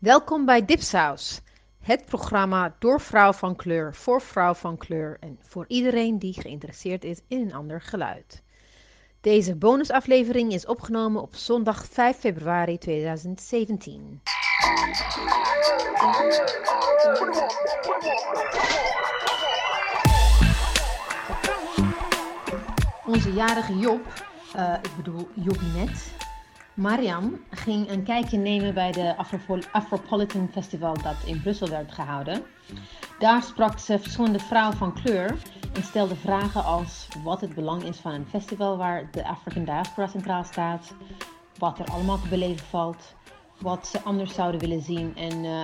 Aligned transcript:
Welkom 0.00 0.44
bij 0.44 0.64
Dipsaus, 0.64 1.40
het 1.80 2.04
programma 2.04 2.76
door 2.78 3.00
vrouw 3.00 3.32
van 3.32 3.56
kleur, 3.56 3.94
voor 3.94 4.22
vrouw 4.22 4.54
van 4.54 4.76
kleur 4.76 5.16
en 5.20 5.38
voor 5.42 5.64
iedereen 5.68 6.18
die 6.18 6.40
geïnteresseerd 6.40 7.04
is 7.04 7.20
in 7.28 7.40
een 7.40 7.54
ander 7.54 7.80
geluid. 7.80 8.42
Deze 9.20 9.56
bonusaflevering 9.56 10.52
is 10.52 10.66
opgenomen 10.66 11.22
op 11.22 11.34
zondag 11.34 11.86
5 11.86 12.18
februari 12.18 12.78
2017. 12.78 14.20
Onze 23.06 23.32
jarige 23.32 23.78
Job, 23.78 24.00
uh, 24.56 24.74
ik 24.82 24.96
bedoel 24.96 25.28
Jobinet, 25.34 26.12
Mariam 26.74 27.44
ging 27.50 27.90
een 27.90 28.02
kijkje 28.02 28.38
nemen 28.38 28.74
bij 28.74 28.92
de 28.92 29.16
Afropolitan 29.72 30.48
Festival 30.52 30.94
dat 31.02 31.16
in 31.24 31.42
Brussel 31.42 31.68
werd 31.68 31.92
gehouden. 31.92 32.42
Daar 33.18 33.42
sprak 33.42 33.78
ze 33.78 33.98
verschillende 33.98 34.38
vrouwen 34.38 34.76
van 34.76 34.94
kleur 35.02 35.36
en 35.72 35.82
stelde 35.82 36.16
vragen 36.16 36.64
als 36.64 37.08
wat 37.24 37.40
het 37.40 37.54
belang 37.54 37.82
is 37.82 37.96
van 37.96 38.12
een 38.12 38.26
festival 38.26 38.76
waar 38.76 39.08
de 39.10 39.24
African 39.24 39.64
diaspora 39.64 40.06
centraal 40.06 40.44
staat, 40.44 40.94
wat 41.58 41.78
er 41.78 41.86
allemaal 41.86 42.20
te 42.20 42.28
beleven 42.28 42.66
valt, 42.66 43.14
wat 43.58 43.86
ze 43.86 44.00
anders 44.02 44.34
zouden 44.34 44.60
willen 44.60 44.82
zien. 44.82 45.16
En 45.16 45.44
uh, 45.44 45.60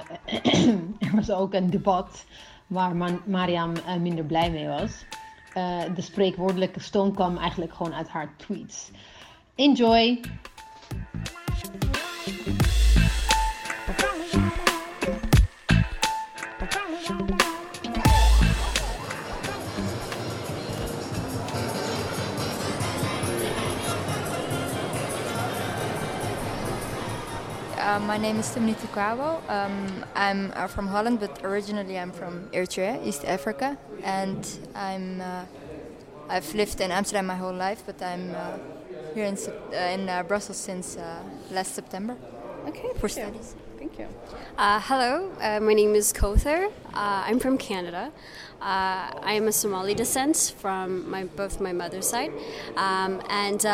er 1.09 1.14
was 1.14 1.30
ook 1.30 1.55
een 1.55 1.70
debat 1.70 2.25
waar 2.66 3.20
Mariam 3.27 3.73
uh, 3.77 3.95
minder 3.95 4.25
blij 4.25 4.50
mee 4.50 4.69
was. 4.69 5.05
Uh, 5.56 5.95
de 5.95 6.02
spreekwoordelijke 6.02 6.80
stoom 6.80 7.14
kwam 7.14 7.36
eigenlijk 7.36 7.75
gewoon 7.75 7.95
uit 7.95 8.09
haar 8.09 8.34
tweets. 8.36 8.91
Enjoy! 9.55 10.20
My 28.07 28.17
name 28.17 28.39
is 28.39 28.47
Timniti 28.51 28.87
Kwabo. 28.95 29.43
Um, 29.51 30.05
I'm 30.15 30.53
uh, 30.55 30.69
from 30.69 30.87
Holland, 30.87 31.19
but 31.19 31.45
originally 31.45 31.99
I'm 31.99 32.12
from 32.12 32.49
Eritrea, 32.53 33.05
East 33.05 33.25
Africa, 33.25 33.77
and 34.05 34.47
I'm 34.77 35.21
uh, 35.21 35.45
I've 36.29 36.55
lived 36.55 36.81
in 36.81 36.93
Amsterdam 36.93 37.27
my 37.27 37.34
whole 37.34 37.53
life, 37.53 37.83
but 37.84 38.01
I'm 38.01 38.33
uh, 38.33 38.59
here 39.12 39.25
in 39.25 39.37
uh, 39.37 39.77
in 39.95 40.09
uh, 40.09 40.23
Brussels 40.23 40.57
since 40.57 40.97
last 41.51 41.75
September. 41.75 42.17
Okay, 42.69 42.91
for 42.97 43.09
studies. 43.09 43.57
Thank 43.77 43.99
you. 43.99 44.07
hello, 44.57 45.33
my 45.61 45.75
name 45.75 45.97
is 45.97 46.12
Kother. 46.12 46.71
I'm 46.95 47.41
from 47.41 47.59
Canada. 47.59 48.12
I 48.61 49.33
am 49.34 49.49
a 49.49 49.53
Somali 49.53 49.95
descent 49.95 50.55
from 50.59 51.11
my 51.11 51.25
both 51.25 51.61
my 51.61 51.73
mother's 51.73 52.09
side, 52.09 52.33
um, 52.77 53.21
and 53.29 53.67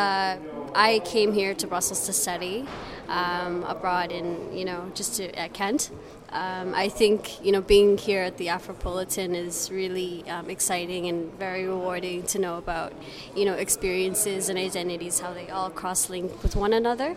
I 0.75 1.01
came 1.05 1.33
here 1.33 1.53
to 1.53 1.67
Brussels 1.67 2.07
to 2.07 2.13
study 2.13 2.67
um, 3.07 3.63
abroad 3.63 4.11
in, 4.11 4.55
you 4.55 4.65
know, 4.65 4.91
just 4.93 5.15
to, 5.15 5.33
at 5.37 5.53
Kent. 5.53 5.91
Um, 6.29 6.73
I 6.73 6.89
think, 6.89 7.43
you 7.45 7.51
know, 7.51 7.61
being 7.61 7.97
here 7.97 8.23
at 8.23 8.37
the 8.37 8.47
Afropolitan 8.47 9.35
is 9.35 9.69
really 9.71 10.27
um, 10.27 10.49
exciting 10.49 11.07
and 11.07 11.31
very 11.37 11.67
rewarding 11.67 12.23
to 12.23 12.39
know 12.39 12.57
about, 12.57 12.93
you 13.35 13.45
know, 13.45 13.53
experiences 13.53 14.49
and 14.49 14.57
identities, 14.57 15.19
how 15.19 15.33
they 15.33 15.49
all 15.49 15.69
cross-link 15.69 16.41
with 16.41 16.55
one 16.55 16.73
another. 16.73 17.15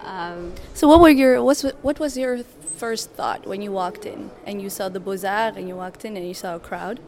Um, 0.00 0.54
so 0.72 0.88
what 0.88 1.00
were 1.00 1.10
your 1.10 1.42
what's, 1.42 1.62
what 1.82 2.00
was 2.00 2.16
your 2.16 2.42
first 2.78 3.10
thought 3.10 3.46
when 3.46 3.60
you 3.60 3.70
walked 3.70 4.06
in 4.06 4.30
and 4.46 4.62
you 4.62 4.70
saw 4.70 4.88
the 4.88 5.00
Beaux-Arts 5.00 5.58
and 5.58 5.68
you 5.68 5.76
walked 5.76 6.06
in 6.06 6.16
and 6.16 6.26
you 6.26 6.32
saw 6.32 6.56
a 6.56 6.60
crowd? 6.60 6.98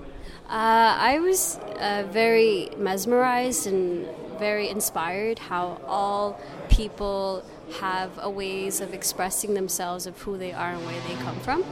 Uh, 0.50 0.92
I 1.00 1.18
was 1.18 1.56
uh, 1.56 2.04
very 2.10 2.68
mesmerized 2.76 3.66
and 3.66 4.06
very 4.38 4.68
inspired 4.68 5.38
how 5.38 5.80
all 5.86 6.38
people 6.72 7.44
have 7.80 8.10
a 8.18 8.30
ways 8.30 8.80
of 8.80 8.94
expressing 8.94 9.54
themselves 9.54 10.06
of 10.06 10.20
who 10.22 10.38
they 10.38 10.52
are 10.52 10.70
and 10.70 10.84
where 10.86 11.00
they 11.06 11.14
come 11.22 11.38
from. 11.40 11.62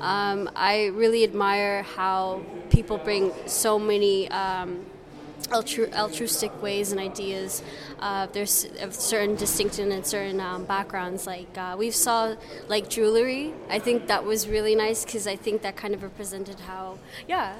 Um, 0.00 0.50
I 0.56 0.86
really 0.86 1.24
admire 1.24 1.82
how 1.82 2.42
people 2.70 2.96
bring 2.98 3.32
so 3.46 3.78
many 3.78 4.28
um, 4.30 4.86
altru- 5.50 5.92
altruistic 5.94 6.62
ways 6.62 6.92
and 6.92 7.00
ideas. 7.00 7.62
Uh, 8.00 8.26
there's 8.32 8.64
a 8.80 8.90
certain 8.92 9.36
distinction 9.36 9.92
and 9.92 10.06
certain 10.06 10.40
um, 10.40 10.64
backgrounds. 10.64 11.26
Like 11.26 11.56
uh, 11.56 11.76
we 11.78 11.90
saw 11.90 12.34
like 12.68 12.88
jewelry. 12.88 13.52
I 13.70 13.78
think 13.78 14.06
that 14.08 14.24
was 14.24 14.48
really 14.48 14.74
nice 14.74 15.04
because 15.04 15.26
I 15.26 15.36
think 15.36 15.62
that 15.62 15.76
kind 15.76 15.94
of 15.94 16.02
represented 16.02 16.60
how. 16.60 16.98
Yeah, 17.28 17.54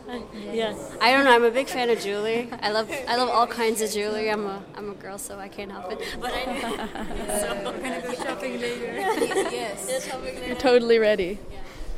yeah. 0.53 0.75
I 1.01 1.13
don't 1.13 1.25
know. 1.25 1.33
I'm 1.33 1.45
a 1.45 1.51
big 1.51 1.69
fan 1.69 1.91
of 1.91 2.01
jewelry. 2.01 2.49
I 2.61 2.71
love 2.71 2.91
I 3.09 3.17
love 3.17 3.29
all 3.29 3.47
kinds 3.47 3.81
of 3.81 3.91
jewelry. 3.91 4.31
I'm 4.31 4.47
a 4.47 4.63
I'm 4.75 4.91
a 4.91 4.95
girl, 4.95 5.19
so 5.19 5.39
I 5.39 5.49
can't 5.49 5.71
help 5.71 5.93
it. 5.93 6.01
But 6.21 6.33
I. 6.33 6.43
yeah. 6.43 7.41
so 7.41 7.55
we're 7.65 7.81
gonna 7.81 8.03
go 8.03 8.15
shopping 8.15 8.61
later. 8.61 8.87
yes. 8.97 10.09
You're 10.47 10.57
totally 10.57 10.99
ready. 10.99 11.39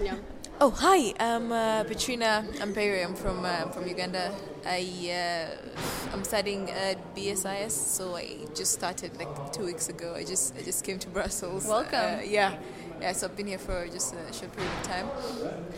Yeah. 0.00 0.16
Oh, 0.60 0.70
hi. 0.70 1.14
I'm 1.20 1.52
uh, 1.52 1.84
Petrina 1.84 2.44
Ampere. 2.60 3.04
I'm 3.04 3.14
from 3.14 3.44
uh, 3.44 3.68
from 3.68 3.86
Uganda. 3.86 4.34
I 4.66 4.82
uh, 5.08 6.12
I'm 6.12 6.24
studying 6.24 6.68
at 6.68 7.14
BSIS, 7.14 7.70
so 7.70 8.16
I 8.16 8.38
just 8.56 8.72
started 8.72 9.16
like 9.18 9.52
two 9.52 9.64
weeks 9.64 9.88
ago. 9.88 10.14
I 10.16 10.24
just 10.24 10.56
I 10.58 10.62
just 10.62 10.82
came 10.82 10.98
to 10.98 11.08
Brussels. 11.16 11.64
Welcome. 11.64 12.18
Uh, 12.18 12.22
yeah, 12.24 12.58
yeah. 13.00 13.12
So 13.12 13.28
I've 13.28 13.36
been 13.36 13.46
here 13.46 13.58
for 13.58 13.86
just 13.86 14.14
a 14.14 14.32
short 14.32 14.50
period 14.56 14.72
of 14.80 14.82
time. 14.82 15.06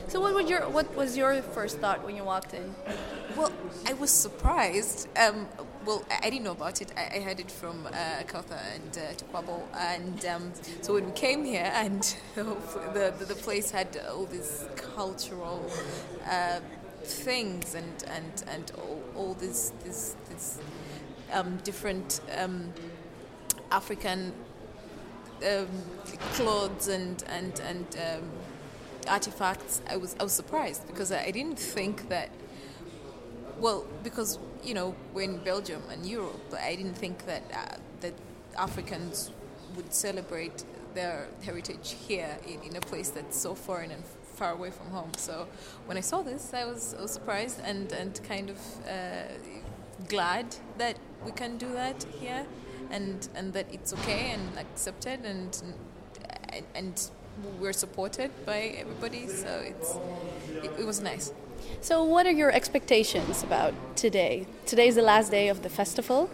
So 0.08 0.18
what 0.18 0.32
was 0.32 0.48
your 0.48 0.66
what 0.70 0.96
was 0.96 1.14
your 1.14 1.42
first 1.42 1.78
thought 1.78 2.02
when 2.02 2.16
you 2.16 2.24
walked 2.24 2.54
in? 2.54 2.74
Well, 3.36 3.52
I 3.86 3.92
was 3.92 4.10
surprised. 4.10 5.08
Um, 5.18 5.46
well, 5.84 6.04
I, 6.10 6.30
didn't 6.30 6.44
know 6.44 6.52
about 6.52 6.82
it. 6.82 6.92
I, 6.96 7.16
I 7.16 7.20
heard 7.20 7.40
it 7.40 7.50
from 7.50 7.86
uh, 7.86 7.90
and 7.90 8.28
uh, 8.28 9.12
Tukwabo. 9.14 9.62
And 9.74 10.24
um, 10.26 10.52
so 10.82 10.94
when 10.94 11.06
we 11.06 11.12
came 11.12 11.44
here, 11.44 11.70
and 11.74 12.02
the, 12.34 13.14
the, 13.18 13.24
the 13.24 13.34
place 13.34 13.70
had 13.70 14.00
all 14.10 14.26
these 14.26 14.66
cultural 14.76 15.70
uh, 16.28 16.60
things 17.02 17.74
and, 17.74 18.04
and, 18.08 18.44
and 18.48 18.72
all, 18.76 19.02
all 19.16 19.34
these, 19.34 19.72
these, 19.84 20.16
these 20.28 20.58
um, 21.32 21.58
different 21.64 22.20
um, 22.36 22.72
African 23.70 24.32
um, 25.46 25.68
clothes 26.34 26.88
and, 26.88 27.24
and, 27.28 27.60
and 27.60 27.86
um, 27.96 28.30
artifacts, 29.08 29.80
I 29.88 29.96
was, 29.96 30.14
I 30.20 30.24
was 30.24 30.32
surprised 30.32 30.86
because 30.86 31.12
I 31.12 31.30
didn't 31.30 31.58
think 31.58 32.08
that 32.08 32.30
well, 33.60 33.86
because 34.02 34.38
you 34.64 34.74
know 34.74 34.94
we're 35.14 35.30
in 35.30 35.38
Belgium 35.38 35.82
and 35.90 36.06
Europe, 36.06 36.54
I 36.58 36.74
didn't 36.74 36.94
think 36.94 37.26
that 37.26 37.42
uh, 37.52 37.76
that 38.00 38.14
Africans 38.58 39.30
would 39.76 39.92
celebrate 39.92 40.64
their 40.94 41.28
heritage 41.42 41.96
here 42.08 42.36
in, 42.46 42.60
in, 42.62 42.76
a 42.76 42.80
place 42.80 43.10
that's 43.10 43.36
so 43.36 43.54
foreign 43.54 43.92
and 43.92 44.02
far 44.34 44.52
away 44.52 44.70
from 44.70 44.88
home. 44.88 45.12
So 45.16 45.46
when 45.86 45.96
I 45.96 46.00
saw 46.00 46.22
this, 46.22 46.52
I 46.52 46.64
was, 46.64 46.94
I 46.98 47.02
was 47.02 47.12
surprised 47.12 47.60
and 47.64 47.92
and 47.92 48.20
kind 48.24 48.50
of 48.50 48.58
uh, 48.88 49.32
glad 50.08 50.56
that 50.78 50.96
we 51.24 51.32
can 51.32 51.58
do 51.58 51.72
that 51.74 52.04
here, 52.18 52.46
and 52.90 53.28
and 53.34 53.52
that 53.52 53.66
it's 53.72 53.92
okay 53.92 54.32
and 54.32 54.58
accepted 54.58 55.24
and 55.24 55.62
and, 56.52 56.66
and 56.74 57.10
we're 57.60 57.72
supported 57.72 58.30
by 58.46 58.74
everybody. 58.82 59.28
So 59.28 59.62
it's 59.64 59.96
it, 60.64 60.80
it 60.80 60.86
was 60.86 61.00
nice. 61.00 61.32
So, 61.80 62.04
what 62.04 62.26
are 62.26 62.32
your 62.32 62.52
expectations 62.52 63.42
about 63.42 63.74
today? 63.96 64.46
Today 64.66 64.88
is 64.88 64.94
the 64.94 65.02
last 65.02 65.30
day 65.30 65.48
of 65.48 65.62
the 65.62 65.68
festival. 65.68 66.30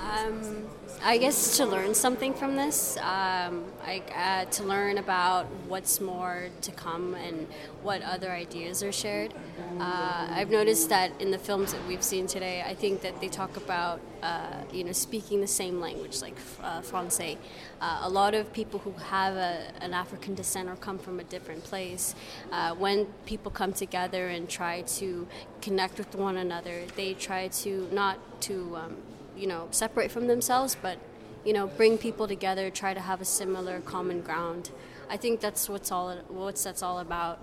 Um, 0.00 0.68
I 1.06 1.18
guess 1.18 1.58
to 1.58 1.66
learn 1.66 1.94
something 1.94 2.32
from 2.32 2.56
this, 2.56 2.96
um, 2.96 3.64
I, 3.84 4.02
uh, 4.16 4.50
to 4.52 4.62
learn 4.64 4.96
about 4.96 5.44
what's 5.68 6.00
more 6.00 6.48
to 6.62 6.72
come 6.72 7.14
and 7.14 7.46
what 7.82 8.00
other 8.00 8.30
ideas 8.30 8.82
are 8.82 8.90
shared. 8.90 9.34
Uh, 9.78 10.28
I've 10.30 10.48
noticed 10.48 10.88
that 10.88 11.12
in 11.20 11.30
the 11.30 11.36
films 11.36 11.74
that 11.74 11.86
we've 11.86 12.02
seen 12.02 12.26
today, 12.26 12.64
I 12.66 12.74
think 12.74 13.02
that 13.02 13.20
they 13.20 13.28
talk 13.28 13.58
about 13.58 14.00
uh, 14.22 14.62
you 14.72 14.82
know 14.82 14.92
speaking 14.92 15.42
the 15.42 15.46
same 15.46 15.78
language, 15.78 16.22
like 16.22 16.36
uh, 16.62 16.80
Francais. 16.80 17.36
Uh, 17.82 18.00
a 18.04 18.08
lot 18.08 18.32
of 18.34 18.50
people 18.54 18.80
who 18.80 18.92
have 18.92 19.34
a, 19.36 19.72
an 19.82 19.92
African 19.92 20.34
descent 20.34 20.70
or 20.70 20.76
come 20.76 20.98
from 20.98 21.20
a 21.20 21.24
different 21.24 21.64
place, 21.64 22.14
uh, 22.50 22.74
when 22.74 23.04
people 23.26 23.50
come 23.50 23.74
together 23.74 24.28
and 24.28 24.48
try 24.48 24.80
to 24.82 25.28
connect 25.60 25.98
with 25.98 26.14
one 26.14 26.38
another, 26.38 26.84
they 26.96 27.12
try 27.12 27.48
to 27.48 27.88
not 27.92 28.18
to 28.40 28.76
um, 28.76 28.96
you 29.36 29.46
know 29.46 29.68
separate 29.70 30.10
from 30.10 30.26
themselves, 30.26 30.76
but 30.80 30.98
you 31.44 31.52
know 31.52 31.66
bring 31.66 31.98
people 31.98 32.26
together, 32.28 32.70
try 32.70 32.94
to 32.94 33.00
have 33.00 33.20
a 33.20 33.24
similar 33.24 33.80
common 33.80 34.20
ground. 34.20 34.70
I 35.10 35.16
think 35.16 35.40
that's 35.40 35.68
what's 35.68 35.90
all 35.92 36.16
what's 36.28 36.64
that's 36.64 36.82
all 36.82 36.98
about, 36.98 37.38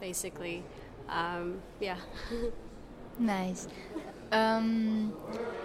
basically. 0.00 0.62
Um, 1.08 1.60
yeah. 1.80 1.96
nice. 3.18 3.68
Um, 4.32 5.12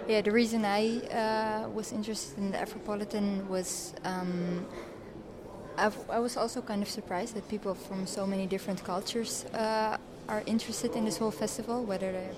yeah, 0.08 0.20
the 0.20 0.30
reason 0.30 0.64
I 0.64 0.98
uh, 1.08 1.68
was 1.68 1.92
interested 1.92 2.38
in 2.38 2.52
the 2.52 2.58
Afropolitan 2.58 3.48
was 3.48 3.92
um, 4.04 4.64
i 5.76 6.18
was 6.18 6.36
also 6.36 6.60
kind 6.60 6.82
of 6.82 6.88
surprised 6.88 7.34
that 7.34 7.48
people 7.48 7.74
from 7.74 8.06
so 8.06 8.26
many 8.26 8.46
different 8.46 8.84
cultures 8.84 9.46
uh, 9.54 9.96
are 10.28 10.42
interested 10.46 10.94
in 10.94 11.04
this 11.04 11.16
whole 11.18 11.30
festival, 11.30 11.82
whether 11.84 12.12
they're 12.12 12.34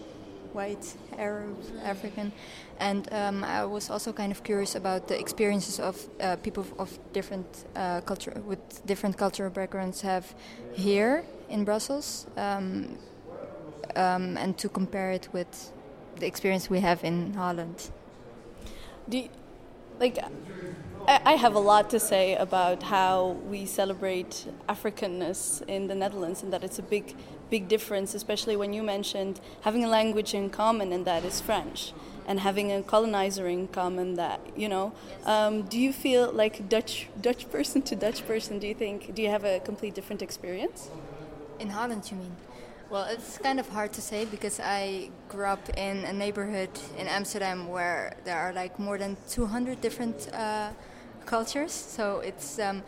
white, 0.54 0.94
Arab, 1.18 1.56
African, 1.82 2.32
and 2.78 3.12
um, 3.12 3.44
I 3.44 3.64
was 3.64 3.90
also 3.90 4.12
kind 4.12 4.32
of 4.32 4.42
curious 4.42 4.74
about 4.74 5.08
the 5.08 5.18
experiences 5.18 5.80
of 5.80 6.08
uh, 6.20 6.36
people 6.36 6.64
of 6.78 6.98
different 7.12 7.46
uh, 7.76 8.00
culture 8.02 8.32
with 8.46 8.86
different 8.86 9.16
cultural 9.16 9.50
backgrounds 9.50 10.00
have 10.02 10.34
here 10.72 11.24
in 11.48 11.64
Brussels, 11.64 12.26
um, 12.36 12.98
um, 13.96 14.36
and 14.36 14.56
to 14.58 14.68
compare 14.68 15.10
it 15.12 15.28
with 15.32 15.72
the 16.20 16.26
experience 16.26 16.70
we 16.70 16.80
have 16.80 17.04
in 17.04 17.34
Holland. 17.34 17.90
Like 19.98 20.18
I 21.06 21.34
have 21.34 21.54
a 21.54 21.58
lot 21.58 21.90
to 21.90 22.00
say 22.00 22.34
about 22.34 22.84
how 22.84 23.36
we 23.46 23.66
celebrate 23.66 24.46
Africanness 24.70 25.60
in 25.68 25.86
the 25.86 25.94
Netherlands, 25.94 26.42
and 26.42 26.50
that 26.50 26.64
it's 26.64 26.78
a 26.78 26.82
big, 26.82 27.14
big 27.50 27.68
difference, 27.68 28.14
especially 28.14 28.56
when 28.56 28.72
you 28.72 28.82
mentioned 28.82 29.38
having 29.62 29.84
a 29.84 29.88
language 29.88 30.32
in 30.32 30.48
common, 30.48 30.94
and 30.94 31.04
that 31.04 31.22
is 31.22 31.42
French, 31.42 31.92
and 32.26 32.40
having 32.40 32.72
a 32.72 32.82
colonizer 32.82 33.46
in 33.46 33.68
common. 33.68 34.14
That 34.14 34.40
you 34.56 34.66
know, 34.66 34.94
um, 35.26 35.62
do 35.62 35.78
you 35.78 35.92
feel 35.92 36.32
like 36.32 36.70
Dutch, 36.70 37.08
Dutch 37.20 37.50
person 37.50 37.82
to 37.82 37.94
Dutch 37.94 38.26
person? 38.26 38.58
Do 38.58 38.66
you 38.66 38.74
think? 38.74 39.14
Do 39.14 39.20
you 39.20 39.28
have 39.28 39.44
a 39.44 39.60
complete 39.60 39.94
different 39.94 40.22
experience? 40.22 40.88
In 41.60 41.68
Holland, 41.68 42.10
you 42.10 42.16
mean? 42.16 42.36
Well, 42.94 43.06
it's 43.06 43.38
kind 43.38 43.58
of 43.58 43.68
hard 43.70 43.92
to 43.94 44.00
say 44.00 44.24
because 44.24 44.60
I 44.60 45.10
grew 45.28 45.46
up 45.46 45.68
in 45.76 46.04
a 46.04 46.12
neighborhood 46.12 46.70
in 46.96 47.08
Amsterdam 47.08 47.66
where 47.66 48.14
there 48.24 48.38
are 48.38 48.52
like 48.52 48.78
more 48.78 48.98
than 48.98 49.16
200 49.28 49.80
different 49.80 50.32
uh, 50.32 50.70
cultures. 51.26 51.72
So 51.72 52.20
it's 52.20 52.60
um, 52.60 52.84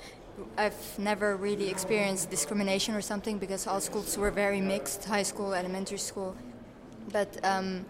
I've 0.57 0.97
never 0.97 1.35
really 1.37 1.69
experienced 1.69 2.31
discrimination 2.31 2.95
or 2.95 3.01
something 3.01 3.39
because 3.39 3.67
all 3.67 3.81
schools 3.81 4.17
were 4.17 4.31
very 4.31 4.61
mixed, 4.61 5.07
high 5.07 5.25
school, 5.25 5.55
elementary 5.55 5.99
school. 5.99 6.37
But 7.11 7.45
um, 7.45 7.85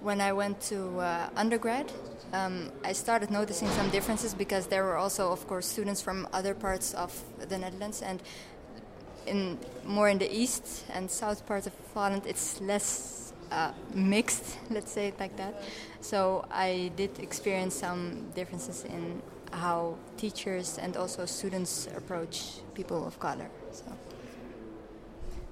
when 0.00 0.22
I 0.22 0.32
went 0.32 0.58
to 0.72 1.00
uh, 1.00 1.28
undergrad, 1.36 1.92
um, 2.32 2.72
I 2.82 2.92
started 2.94 3.30
noticing 3.30 3.68
some 3.68 3.90
differences 3.90 4.32
because 4.32 4.68
there 4.68 4.84
were 4.84 4.96
also, 4.96 5.30
of 5.30 5.46
course, 5.46 5.66
students 5.66 6.00
from 6.00 6.26
other 6.32 6.54
parts 6.54 6.94
of 6.94 7.12
the 7.46 7.58
Netherlands, 7.58 8.00
and 8.00 8.22
in 9.26 9.58
more 9.84 10.08
in 10.08 10.18
the 10.18 10.30
east 10.32 10.84
and 10.92 11.10
south 11.10 11.46
parts 11.46 11.66
of 11.66 11.72
Holland, 11.94 12.22
it's 12.26 12.60
less 12.60 13.32
uh, 13.50 13.72
mixed, 13.94 14.58
let's 14.70 14.90
say 14.90 15.08
it 15.08 15.20
like 15.20 15.36
that. 15.36 15.54
So 16.00 16.44
I 16.50 16.90
did 16.96 17.18
experience 17.18 17.74
some 17.74 18.30
differences 18.34 18.84
in 18.84 19.22
how 19.52 19.96
teachers 20.16 20.78
and 20.78 20.96
also 20.96 21.26
students 21.26 21.88
approach 21.96 22.60
people 22.74 23.06
of 23.06 23.18
color. 23.20 23.48
So. 23.72 23.84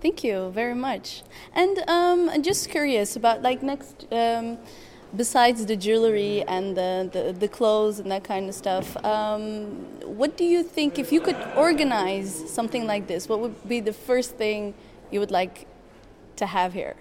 Thank 0.00 0.24
you 0.24 0.50
very 0.50 0.74
much. 0.74 1.22
And 1.54 1.78
um, 1.86 2.42
just 2.42 2.70
curious 2.70 3.16
about 3.16 3.42
like 3.42 3.62
next. 3.62 4.06
Um, 4.10 4.58
besides 5.16 5.66
the 5.66 5.76
jewelry 5.76 6.42
and 6.42 6.76
the, 6.76 7.08
the, 7.12 7.32
the, 7.32 7.48
clothes 7.48 7.98
and 7.98 8.10
that 8.10 8.24
kind 8.24 8.48
of 8.48 8.54
stuff, 8.54 8.96
um, 9.04 9.64
what 10.04 10.36
do 10.36 10.44
you 10.44 10.62
think 10.62 10.98
if 10.98 11.12
you 11.12 11.20
could 11.20 11.36
organize 11.56 12.50
something 12.50 12.86
like 12.86 13.06
this? 13.06 13.28
What 13.28 13.40
would 13.40 13.68
be 13.68 13.80
the 13.80 13.92
first 13.92 14.36
thing 14.36 14.74
you 15.10 15.20
would 15.20 15.30
like 15.30 15.66
to 16.36 16.46
have 16.46 16.72
here? 16.72 16.96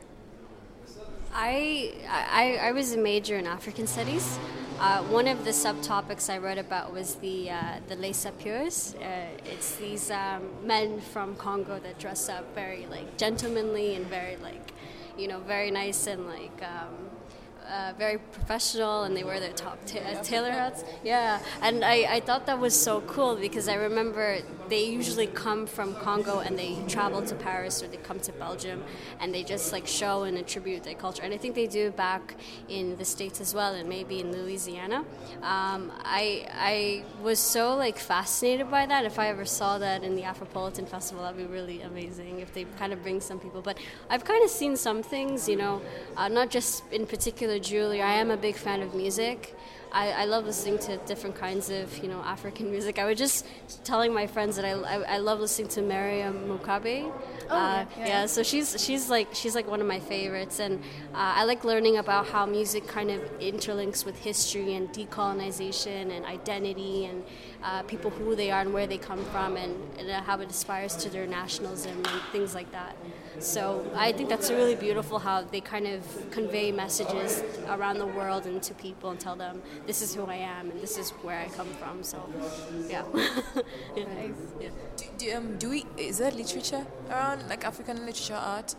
I, 1.34 1.94
I, 2.10 2.58
I 2.70 2.72
was 2.72 2.94
a 2.94 2.98
major 2.98 3.38
in 3.38 3.46
African 3.46 3.86
studies. 3.86 4.40
Uh, 4.80 5.04
one 5.04 5.28
of 5.28 5.44
the 5.44 5.52
subtopics 5.52 6.30
I 6.30 6.38
wrote 6.38 6.58
about 6.58 6.94
was 6.94 7.16
the 7.16 7.50
uh, 7.52 7.80
the 7.90 7.98
Les 7.98 8.14
Sapeurs. 8.14 8.96
Uh, 8.96 9.28
it's 9.44 9.76
these 9.76 10.10
um, 10.10 10.50
men 10.66 11.02
from 11.02 11.36
Congo 11.36 11.80
that 11.80 12.00
dress 12.00 12.30
up 12.30 12.46
very 12.56 12.86
like 12.86 13.18
gentlemanly 13.18 13.96
and 13.96 14.06
very 14.08 14.38
like, 14.38 14.72
you 15.18 15.28
know, 15.28 15.40
very 15.42 15.70
nice 15.70 16.08
and 16.08 16.26
like 16.28 16.64
um, 16.64 16.96
uh, 17.69 17.94
very 17.98 18.18
professional 18.18 19.04
and 19.04 19.16
they 19.16 19.24
wear 19.24 19.39
their 19.39 19.54
top 19.54 19.77
ta- 19.86 20.00
uh, 20.00 20.24
tailor 20.24 20.51
hats. 20.51 20.83
Yeah, 21.04 21.39
and 21.62 21.86
I, 21.86 22.16
I 22.16 22.19
thought 22.19 22.45
that 22.48 22.60
was 22.60 22.80
so 22.80 23.01
cool 23.01 23.36
because 23.36 23.68
I 23.68 23.75
remember 23.75 24.39
they 24.69 24.86
usually 24.86 25.27
come 25.27 25.66
from 25.66 25.95
Congo 25.95 26.39
and 26.39 26.57
they 26.57 26.77
travel 26.88 27.21
to 27.24 27.36
Paris 27.36 27.81
or 27.83 27.88
they 27.88 27.98
come 27.98 28.19
to 28.21 28.31
Belgium 28.33 28.83
and 29.19 29.33
they 29.33 29.44
just 29.44 29.71
like 29.71 29.88
show 29.88 30.24
and 30.24 30.38
attribute 30.38 30.83
their 30.83 30.95
culture. 30.95 31.24
And 31.24 31.33
I 31.33 31.38
think 31.38 31.56
they 31.56 31.68
do 31.68 31.92
back 31.92 32.36
in 32.68 32.95
the 32.98 33.06
States 33.06 33.42
as 33.42 33.54
well 33.54 33.74
and 33.74 33.88
maybe 33.88 34.19
in 34.19 34.31
Louisiana. 34.31 35.06
Um, 35.42 35.92
I, 36.04 36.48
I 36.54 37.04
was 37.21 37.39
so 37.39 37.75
like 37.75 37.98
fascinated 37.98 38.69
by 38.69 38.86
that. 38.86 39.06
If 39.06 39.19
I 39.19 39.27
ever 39.27 39.45
saw 39.45 39.77
that 39.80 40.04
in 40.04 40.16
the 40.16 40.24
Afropolitan 40.24 40.88
Festival, 40.88 41.24
that'd 41.24 41.38
be 41.38 41.45
really 41.45 41.81
amazing 41.81 42.39
if 42.39 42.54
they 42.54 42.66
kind 42.77 42.94
of 42.94 43.01
bring 43.04 43.21
some 43.21 43.39
people. 43.39 43.62
But 43.62 43.77
I've 44.10 44.25
kind 44.25 44.44
of 44.44 44.50
seen 44.50 44.75
some 44.75 45.04
things, 45.04 45.48
you 45.50 45.56
know, 45.56 45.81
uh, 46.18 46.27
not 46.27 46.50
just 46.50 46.83
in 46.92 47.06
particular 47.06 47.59
Julie. 47.60 48.02
I 48.02 48.14
am 48.14 48.32
a 48.32 48.38
big 48.38 48.56
fan 48.56 48.82
of 48.82 48.94
music. 48.94 49.56
I, 49.92 50.12
I, 50.12 50.26
love 50.26 50.46
listening 50.46 50.78
to 50.80 50.98
different 51.08 51.36
kinds 51.36 51.72
of 51.72 51.98
you 52.04 52.10
know 52.10 52.22
African 52.22 52.70
music. 52.76 53.00
I 53.00 53.06
was 53.06 53.18
just 53.18 53.46
telling 53.84 54.14
my 54.14 54.28
friends 54.28 54.56
that 54.56 54.66
I, 54.66 54.72
I, 54.72 55.16
I 55.16 55.18
love 55.18 55.40
listening 55.40 55.68
to 55.70 55.82
Miriam 55.82 56.48
Makeba. 56.48 57.12
Oh, 57.50 57.56
uh, 57.56 57.86
yeah, 57.98 58.08
yeah. 58.08 58.26
so 58.28 58.44
she's 58.44 58.80
she's 58.84 59.10
like 59.10 59.30
she's 59.34 59.56
like 59.56 59.68
one 59.68 59.82
of 59.82 59.88
my 59.88 60.00
favorites, 60.00 60.60
and 60.60 60.80
uh, 61.14 61.40
I 61.40 61.46
like 61.46 61.64
learning 61.64 61.98
about 61.98 62.28
how 62.28 62.46
music 62.46 62.88
kind 62.88 63.10
of 63.10 63.22
interlinks 63.40 64.06
with 64.06 64.20
history 64.20 64.76
and 64.76 64.90
decolonization 64.90 66.16
and 66.16 66.26
identity 66.26 67.06
and 67.06 67.24
uh, 67.64 67.82
people 67.84 68.12
who 68.12 68.36
they 68.36 68.52
are 68.52 68.62
and 68.62 68.74
where 68.74 68.86
they 68.86 69.00
come 69.00 69.26
from, 69.26 69.58
and, 69.58 69.76
and 69.98 70.10
how 70.26 70.40
it 70.40 70.50
aspires 70.50 70.96
to 70.98 71.10
their 71.10 71.26
nationalism 71.26 71.98
and 71.98 72.22
things 72.32 72.54
like 72.54 72.72
that. 72.72 72.96
So 73.40 73.90
I 73.96 74.12
think 74.12 74.30
that's 74.30 74.50
really 74.52 74.76
beautiful 74.76 75.20
how 75.20 75.44
they 75.44 75.62
kind 75.62 75.88
of 75.88 76.32
convey 76.32 76.72
messages 76.72 77.44
around 77.68 78.00
the 78.00 78.06
world 78.06 78.46
and 78.46 78.62
to 78.64 78.74
people 78.74 79.12
and 79.12 79.20
tell 79.20 79.36
them 79.36 79.62
this 79.88 80.02
is 80.02 80.14
who 80.14 80.26
I 80.26 80.36
am 80.36 80.72
and 80.72 80.82
this 80.82 80.98
is 80.98 81.12
where 81.22 81.40
I 81.40 81.48
come 81.50 81.70
from. 81.76 82.04
So 82.04 82.18
yeah. 82.88 83.04
yeah. 83.96 84.04
Nice. 84.04 84.32
yeah. 84.60 84.70
Do, 84.98 85.06
do, 85.18 85.34
um, 85.34 85.58
do 85.58 85.70
we 85.70 85.86
is 85.98 86.18
there 86.18 86.32
literature 86.32 86.86
around 87.10 87.48
like 87.50 87.64
African 87.66 88.06
literature 88.06 88.36
art? 88.36 88.76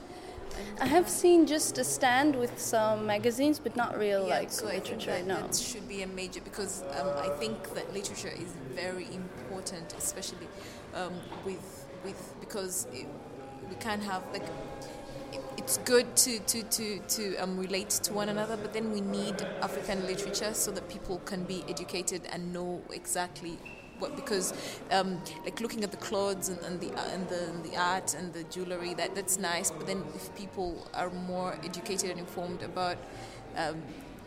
I 0.80 0.86
have 0.86 1.08
seen 1.08 1.46
just 1.46 1.78
a 1.78 1.84
stand 1.84 2.36
with 2.36 2.58
some 2.58 3.06
magazines, 3.06 3.58
but 3.58 3.76
not 3.76 3.98
real 3.98 4.26
yeah, 4.26 4.38
like 4.40 4.50
so 4.50 4.66
literature. 4.66 5.12
that, 5.12 5.26
no, 5.26 5.40
that 5.40 5.54
should 5.54 5.88
be 5.88 6.02
a 6.02 6.06
major 6.06 6.40
because 6.40 6.82
um, 6.98 7.08
I 7.16 7.28
think 7.38 7.74
that 7.74 7.94
literature 7.94 8.32
is 8.36 8.52
very 8.74 9.06
important, 9.14 9.94
especially 9.96 10.48
um, 10.94 11.14
with 11.44 11.86
with 12.04 12.34
because 12.40 12.86
it, 12.92 13.06
we 13.70 13.76
can't 13.76 14.02
have 14.02 14.22
like 14.32 14.46
it's 15.56 15.78
good 15.78 16.16
to 16.16 16.38
to 16.40 16.62
to 16.64 16.98
to 16.98 17.36
um, 17.36 17.56
relate 17.56 17.90
to 17.90 18.12
one 18.12 18.28
another, 18.28 18.56
but 18.56 18.72
then 18.72 18.92
we 18.92 19.00
need 19.00 19.40
African 19.62 20.06
literature 20.06 20.52
so 20.52 20.70
that 20.72 20.88
people 20.88 21.18
can 21.24 21.44
be 21.44 21.64
educated 21.68 22.22
and 22.32 22.52
know 22.52 22.82
exactly 22.92 23.56
what 24.00 24.16
because 24.16 24.52
um, 24.90 25.20
like 25.44 25.60
looking 25.60 25.84
at 25.84 25.90
the 25.90 25.96
clothes 25.98 26.48
and, 26.48 26.58
and 26.60 26.80
the 26.80 26.90
uh, 26.94 27.14
and 27.14 27.28
the, 27.28 27.48
and 27.50 27.64
the 27.64 27.76
art 27.76 28.14
and 28.14 28.32
the 28.32 28.42
jewelry 28.44 28.94
that 28.94 29.14
that's 29.14 29.38
nice, 29.38 29.70
but 29.70 29.86
then 29.86 30.02
if 30.14 30.34
people 30.34 30.88
are 30.94 31.10
more 31.10 31.56
educated 31.62 32.10
and 32.10 32.18
informed 32.18 32.62
about 32.62 32.96
um, 33.56 33.80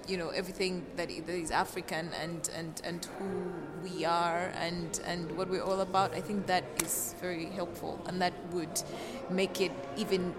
you 0.08 0.18
know 0.18 0.30
everything 0.30 0.86
that 0.96 1.10
is 1.10 1.52
African 1.52 2.10
and, 2.22 2.50
and, 2.56 2.82
and 2.84 3.08
who 3.18 3.54
we 3.84 4.06
are 4.06 4.52
and, 4.56 5.00
and 5.06 5.38
what 5.38 5.50
we're 5.50 5.64
all 5.64 5.82
about. 5.82 6.14
I 6.14 6.22
think 6.22 6.48
that 6.48 6.64
is 6.82 7.16
very 7.22 7.46
helpful, 7.46 8.02
and 8.08 8.22
that 8.22 8.34
would 8.52 8.82
make 9.30 9.62
it 9.62 9.72
even 9.98 10.34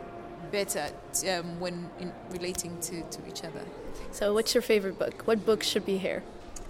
better 0.51 0.91
um, 1.31 1.61
when 1.61 1.91
relating 2.31 2.79
to, 2.81 3.03
to 3.03 3.27
each 3.29 3.45
other. 3.45 3.65
So, 4.13 4.35
what's 4.35 4.55
your 4.55 4.63
favorite 4.63 4.99
book? 4.99 5.23
What 5.23 5.45
books 5.45 5.67
should 5.67 5.87
be 5.87 5.99
here? 5.99 6.23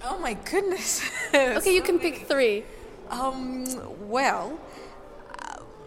Oh 0.04 0.18
my 0.18 0.34
goodness! 0.34 1.02
okay, 1.34 1.74
you 1.74 1.82
can 1.82 1.98
pick 1.98 2.26
three. 2.26 2.64
Um, 3.10 3.66
well, 4.08 4.58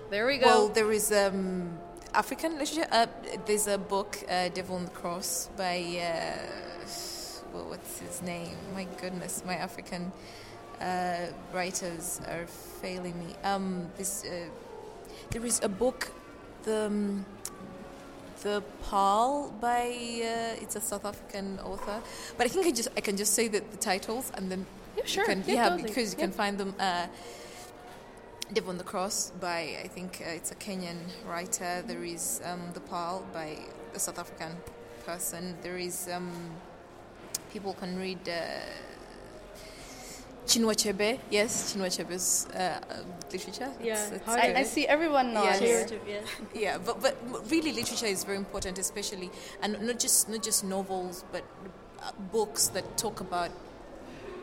there 0.10 0.26
we 0.26 0.38
go. 0.38 0.46
Well, 0.46 0.70
there 0.70 0.92
is 0.92 1.12
um, 1.12 1.78
African 2.18 2.58
literature. 2.58 2.88
Uh, 2.92 3.06
there's 3.46 3.68
a 3.68 3.78
book, 3.78 4.18
uh, 4.28 4.50
Devil 4.50 4.78
on 4.78 4.86
the 4.86 4.92
Cross, 4.92 5.50
by. 5.56 5.78
Uh, 6.02 7.66
what's 7.70 8.00
his 8.00 8.24
name? 8.24 8.58
My 8.74 8.88
goodness, 9.00 9.44
my 9.46 9.54
African 9.54 10.12
uh, 10.82 11.28
writers 11.54 12.20
are 12.28 12.48
failing 12.82 13.18
me. 13.20 13.36
Um, 13.44 13.88
this, 13.98 14.26
uh, 14.26 14.50
there 15.30 15.46
is 15.46 15.60
a 15.64 15.70
book, 15.70 16.12
the 16.64 16.88
um, 16.88 17.26
the 18.42 18.64
Paul 18.82 19.54
by 19.62 19.86
uh, 19.86 20.62
it's 20.64 20.76
a 20.76 20.82
South 20.82 21.06
African 21.06 21.60
author, 21.60 22.02
but 22.36 22.48
I 22.48 22.50
think 22.50 22.66
I 22.66 22.72
just 22.72 22.90
I 22.98 23.02
can 23.02 23.16
just 23.16 23.34
say 23.34 23.48
that 23.48 23.70
the 23.72 23.78
titles 23.78 24.32
and 24.34 24.52
then 24.52 24.66
yeah, 24.98 25.06
sure. 25.06 25.26
Can, 25.26 25.44
yeah, 25.46 25.54
yeah 25.54 25.70
totally. 25.70 25.84
because 25.84 26.14
you 26.14 26.18
yeah. 26.18 26.26
can 26.26 26.32
find 26.32 26.58
them. 26.58 26.74
Uh, 28.50 28.54
Devil 28.54 28.70
on 28.72 28.78
the 28.78 28.84
Cross 28.84 29.32
by 29.40 29.78
I 29.84 29.88
think 29.88 30.22
uh, 30.26 30.30
it's 30.30 30.52
a 30.52 30.56
Kenyan 30.56 30.98
writer. 31.28 31.84
There 31.86 32.04
is 32.04 32.42
um, 32.46 32.62
the 32.74 32.80
Pearl 32.80 33.26
by 33.34 33.58
a 33.94 34.00
South 34.00 34.20
African 34.20 34.56
person. 35.06 35.56
There 35.62 35.78
is 35.78 36.08
um, 36.14 36.32
people 37.52 37.74
can 37.74 37.98
read 38.00 38.20
uh, 38.28 38.34
Chinua 40.46 40.74
Achebe, 40.74 41.20
yes, 41.30 41.74
Chinua 41.74 41.88
Achebe's 41.88 42.48
uh, 42.56 42.80
uh, 42.90 42.96
literature. 43.32 43.70
Yeah, 43.84 43.94
It's- 44.06 44.12
it's 44.14 44.28
I, 44.30 44.54
I 44.60 44.64
see 44.64 44.88
everyone 44.88 45.34
nods. 45.34 45.60
Yes. 45.62 45.92
Yeah. 46.08 46.22
Yeah, 46.54 46.78
but 46.78 47.02
but 47.02 47.18
really, 47.52 47.74
literature 47.74 48.06
is 48.08 48.24
very 48.24 48.38
important, 48.38 48.78
especially 48.80 49.30
and 49.62 49.82
not 49.82 50.00
just 50.00 50.30
not 50.30 50.42
just 50.42 50.64
novels, 50.64 51.26
but 51.34 51.44
uh, 52.02 52.12
books 52.32 52.70
that 52.70 52.98
talk 52.98 53.20
about 53.20 53.52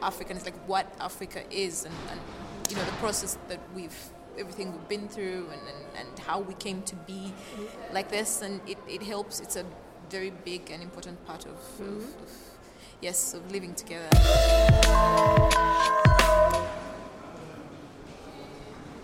Africans, 0.02 0.44
like 0.44 0.56
what 0.68 0.86
Africa 1.00 1.40
is, 1.50 1.84
and, 1.86 1.94
and 2.10 2.20
you 2.70 2.76
know 2.76 2.84
the 2.84 2.92
process 2.92 3.38
that 3.48 3.60
we've 3.74 3.96
everything 4.38 4.72
we've 4.72 4.88
been 4.88 5.08
through, 5.08 5.48
and, 5.52 5.60
and, 5.62 6.08
and 6.08 6.18
how 6.18 6.40
we 6.40 6.54
came 6.54 6.82
to 6.82 6.96
be 6.96 7.32
like 7.92 8.10
this, 8.10 8.42
and 8.42 8.60
it, 8.66 8.78
it 8.88 9.02
helps. 9.02 9.40
It's 9.40 9.56
a 9.56 9.64
very 10.10 10.30
big 10.30 10.70
and 10.70 10.82
important 10.82 11.24
part 11.26 11.46
of, 11.46 11.56
of, 11.80 11.88
of 11.88 12.04
yes 13.00 13.34
of 13.34 13.50
living 13.50 13.74
together. 13.74 14.08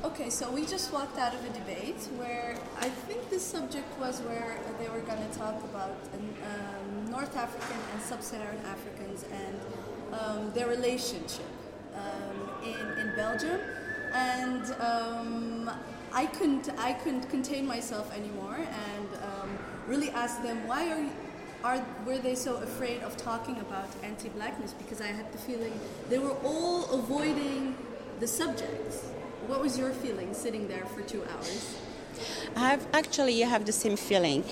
Okay, 0.03 0.31
so 0.31 0.51
we 0.51 0.65
just 0.67 0.93
walked 0.93 1.19
out 1.19 1.35
of 1.35 1.45
a 1.45 1.53
debate 1.53 2.09
where 2.17 2.57
I 2.79 2.89
think 2.89 3.29
the 3.31 3.39
subject 3.39 3.87
was 4.01 4.21
where 4.23 4.59
they 4.79 4.89
were 4.89 5.01
going 5.01 5.23
to 5.29 5.39
talk 5.39 5.63
about 5.65 5.97
um, 6.15 7.11
North 7.11 7.37
African 7.37 7.77
and 7.93 8.03
Sub-Saharan 8.03 8.59
Africans 8.65 9.25
and 9.31 9.61
um, 10.19 10.53
their 10.53 10.69
relationship 10.69 11.47
in, 12.65 12.99
in 12.99 13.17
Belgium, 13.17 13.61
and 14.13 14.65
um, 14.81 15.71
I 16.13 16.27
couldn't 16.27 16.69
I 16.79 16.93
couldn't 16.93 17.29
contain 17.31 17.67
myself 17.67 18.13
anymore 18.13 18.57
and 18.57 19.09
um, 19.23 19.59
really 19.87 20.11
asked 20.11 20.43
them 20.43 20.67
why 20.67 20.91
are 20.91 21.07
are 21.63 21.85
were 22.05 22.19
they 22.19 22.35
so 22.35 22.57
afraid 22.57 23.03
of 23.03 23.17
talking 23.17 23.59
about 23.61 23.89
anti-blackness 24.03 24.73
because 24.75 25.01
I 25.01 25.07
had 25.07 25.33
the 25.33 25.39
feeling 25.39 25.79
they 26.09 26.19
were 26.19 26.37
all 26.43 26.91
avoiding 26.91 27.77
the 28.19 28.27
subject. 28.27 28.95
What 29.47 29.61
was 29.61 29.79
your 29.79 29.93
feeling 29.93 30.35
sitting 30.35 30.69
there 30.69 30.85
for 30.87 31.03
two 31.03 31.23
hours? 31.33 31.77
I 32.57 32.71
have 32.71 32.87
actually 32.93 33.45
I 33.45 33.49
have 33.49 33.65
the 33.65 33.73
same 33.73 33.97
feeling. 33.97 34.45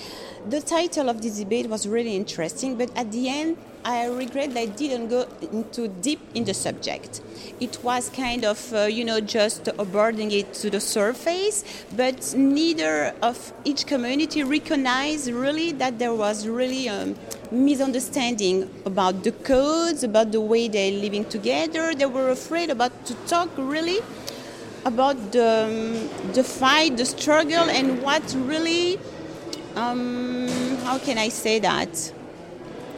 The 0.48 0.60
title 0.60 1.08
of 1.08 1.20
this 1.22 1.38
debate 1.38 1.68
was 1.68 1.88
really 1.88 2.14
interesting, 2.14 2.76
but 2.76 2.96
at 2.96 3.10
the 3.10 3.28
end, 3.28 3.56
I 3.85 4.06
regret 4.06 4.54
that 4.54 4.61
I 4.61 4.66
didn't 4.66 5.08
go 5.08 5.26
into 5.40 5.88
deep 5.88 6.20
in 6.35 6.44
the 6.44 6.54
subject. 6.54 7.20
It 7.61 7.82
was 7.82 8.08
kind 8.11 8.44
of, 8.44 8.73
uh, 8.73 8.82
you 8.82 9.04
know, 9.04 9.20
just 9.20 9.68
abording 9.78 10.30
it 10.30 10.52
to 10.54 10.70
the 10.70 10.80
surface, 10.80 11.64
but 11.97 12.35
neither 12.37 13.14
of 13.23 13.52
each 13.64 13.87
community 13.87 14.42
recognized 14.42 15.30
really 15.30 15.73
that 15.73 15.99
there 15.99 16.14
was 16.14 16.47
really 16.47 16.87
a 16.88 17.14
misunderstanding 17.50 18.68
about 18.85 19.25
the 19.25 19.32
codes, 19.32 20.04
about 20.04 20.32
the 20.32 20.40
way 20.40 20.68
they're 20.68 20.92
living 20.92 21.25
together. 21.25 21.94
They 21.94 22.06
were 22.06 22.30
afraid 22.30 22.70
about 22.70 22.92
to 23.06 23.14
talk 23.26 23.49
really 23.56 24.00
about 24.85 25.32
the, 25.32 25.64
um, 25.66 26.32
the 26.32 26.44
fight, 26.44 26.97
the 26.97 27.06
struggle, 27.06 27.68
and 27.70 28.02
what 28.02 28.23
really, 28.47 28.99
um, 29.76 30.49
how 30.85 30.99
can 30.99 31.18
I 31.18 31.28
say 31.28 31.58
that? 31.61 32.12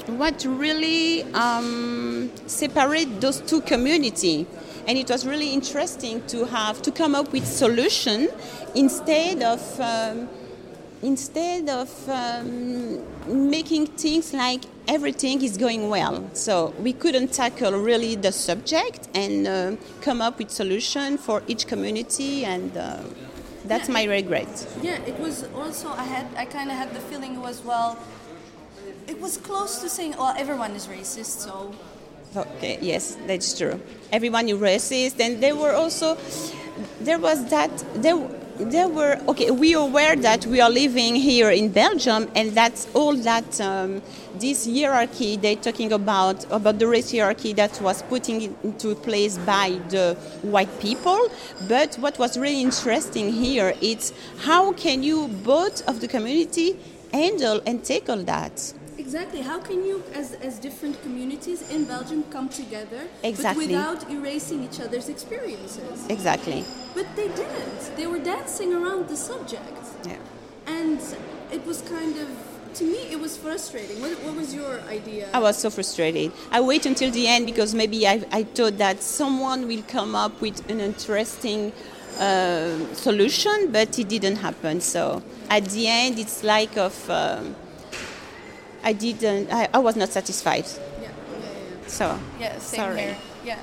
What 0.07 0.45
really 0.45 1.23
um, 1.35 2.31
separate 2.47 3.21
those 3.21 3.41
two 3.41 3.61
communities. 3.61 4.47
And 4.87 4.99
it 4.99 5.09
was 5.09 5.27
really 5.27 5.53
interesting 5.53 6.27
to 6.29 6.47
have 6.47 6.83
to 6.83 6.91
come 6.91 7.15
up 7.15 7.33
with 7.33 7.47
solution 7.47 8.29
instead 8.75 9.43
of 9.43 9.81
um, 9.81 10.29
instead 11.03 11.69
of 11.69 11.91
um, 12.09 13.01
making 13.51 13.87
things 13.87 14.35
like 14.35 14.63
everything 14.89 15.43
is 15.43 15.57
going 15.57 15.89
well. 15.89 16.29
So 16.35 16.75
we 16.81 16.93
couldn't 16.93 17.33
tackle 17.33 17.73
really 17.73 18.17
the 18.17 18.33
subject 18.33 19.09
and 19.15 19.47
uh, 19.47 19.77
come 20.01 20.21
up 20.21 20.39
with 20.39 20.51
solution 20.51 21.17
for 21.17 21.43
each 21.47 21.67
community, 21.67 22.45
and 22.45 22.77
uh, 22.77 22.99
that's 23.65 23.89
my 23.89 24.05
regret. 24.05 24.49
Yeah, 24.83 25.01
it 25.07 25.19
was 25.19 25.45
also 25.55 25.91
I 25.91 26.05
had 26.05 26.27
I 26.37 26.45
kind 26.45 26.71
of 26.71 26.77
had 26.77 26.93
the 26.95 27.01
feeling 27.01 27.35
it 27.35 27.41
was 27.41 27.63
well. 27.65 27.99
It 29.07 29.21
was 29.21 29.37
close 29.37 29.81
to 29.81 29.89
saying, 29.89 30.15
"Well, 30.19 30.35
everyone 30.37 30.73
is 30.73 30.87
racist," 30.87 31.41
so 31.41 31.75
Okay, 32.37 32.79
yes, 32.81 33.17
that's 33.27 33.59
true. 33.59 33.81
Everyone 34.13 34.49
is 34.49 34.57
racist, 34.57 35.19
and 35.19 35.43
there 35.43 35.57
were 35.57 35.73
also 35.73 36.17
there 37.01 37.19
was 37.19 37.45
that 37.47 37.71
there 37.95 38.17
there 38.57 38.89
were 38.89 39.21
okay. 39.27 39.51
We 39.51 39.75
are 39.75 39.83
aware 39.83 40.15
that 40.15 40.47
we 40.47 40.61
are 40.61 40.71
living 40.71 41.17
here 41.17 41.51
in 41.51 41.73
Belgium, 41.73 42.31
and 42.37 42.53
that's 42.53 42.87
all 42.95 43.17
that 43.17 43.61
um, 43.61 44.01
this 44.39 44.65
hierarchy 44.65 45.39
they're 45.39 45.57
talking 45.57 45.93
about 45.93 46.47
about 46.53 46.79
the 46.79 46.87
race 46.87 47.11
hierarchy 47.11 47.53
that 47.55 47.81
was 47.81 48.03
putting 48.03 48.55
into 48.63 48.95
place 48.95 49.37
by 49.39 49.81
the 49.89 50.15
white 50.43 50.71
people. 50.79 51.19
But 51.67 51.97
what 51.97 52.17
was 52.21 52.39
really 52.39 52.61
interesting 52.61 53.33
here 53.33 53.75
is 53.81 54.13
how 54.39 54.73
can 54.73 55.03
you 55.03 55.27
both 55.43 55.83
of 55.89 56.01
the 56.01 56.07
community 56.07 56.79
handle 57.13 57.61
and 57.67 57.85
tackle 57.85 58.23
that. 58.25 58.73
Exactly. 59.11 59.41
How 59.41 59.59
can 59.59 59.85
you, 59.85 60.05
as, 60.15 60.35
as 60.35 60.61
different 60.61 61.03
communities 61.03 61.69
in 61.69 61.85
Belgium, 61.85 62.23
come 62.31 62.49
together 62.49 63.09
Exactly. 63.25 63.67
but 63.67 63.73
without 63.73 64.09
erasing 64.09 64.63
each 64.63 64.79
other's 64.79 65.09
experiences? 65.09 66.07
Exactly. 66.09 66.65
But 66.95 67.07
they 67.17 67.27
didn't. 67.27 67.97
They 67.97 68.07
were 68.07 68.21
dancing 68.21 68.73
around 68.73 69.09
the 69.09 69.17
subject. 69.17 69.83
Yeah. 70.07 70.19
And 70.69 71.01
it 71.51 71.67
was 71.67 71.83
kind 71.83 72.17
of, 72.19 72.29
to 72.75 72.85
me, 72.85 72.99
it 73.11 73.19
was 73.19 73.37
frustrating. 73.37 74.01
What, 74.01 74.13
what 74.23 74.37
was 74.37 74.55
your 74.55 74.81
idea? 74.83 75.29
I 75.35 75.41
was 75.41 75.59
so 75.59 75.71
frustrated. 75.71 76.31
I 76.53 76.61
wait 76.61 76.87
until 76.87 77.11
the 77.11 77.27
end 77.27 77.47
because 77.47 77.75
maybe 77.75 78.07
I, 78.07 78.23
I 78.31 78.45
thought 78.45 78.79
that 78.79 79.03
someone 79.03 79.67
will 79.67 79.83
come 79.89 80.15
up 80.15 80.41
with 80.41 80.71
an 80.71 80.79
interesting 80.79 81.73
uh, 82.21 82.79
solution, 82.95 83.73
but 83.73 83.99
it 83.99 84.09
didn't 84.09 84.37
happen. 84.37 84.81
So 84.81 85.21
at 85.49 85.65
the 85.65 85.89
end, 85.89 86.21
it's 86.21 86.45
like 86.45 86.77
of 86.77 87.11
um, 87.11 87.57
I 88.83 88.93
didn't. 88.93 89.53
I, 89.53 89.69
I 89.75 89.79
was 89.79 89.97
not 89.97 90.09
satisfied. 90.11 90.65
yeah, 90.67 91.09
yeah, 91.09 91.11
yeah. 91.41 91.87
So 91.87 92.19
Yeah, 92.41 92.59
same 92.59 92.81
sorry. 92.81 93.01
here. 93.01 93.17
Yeah. 93.45 93.59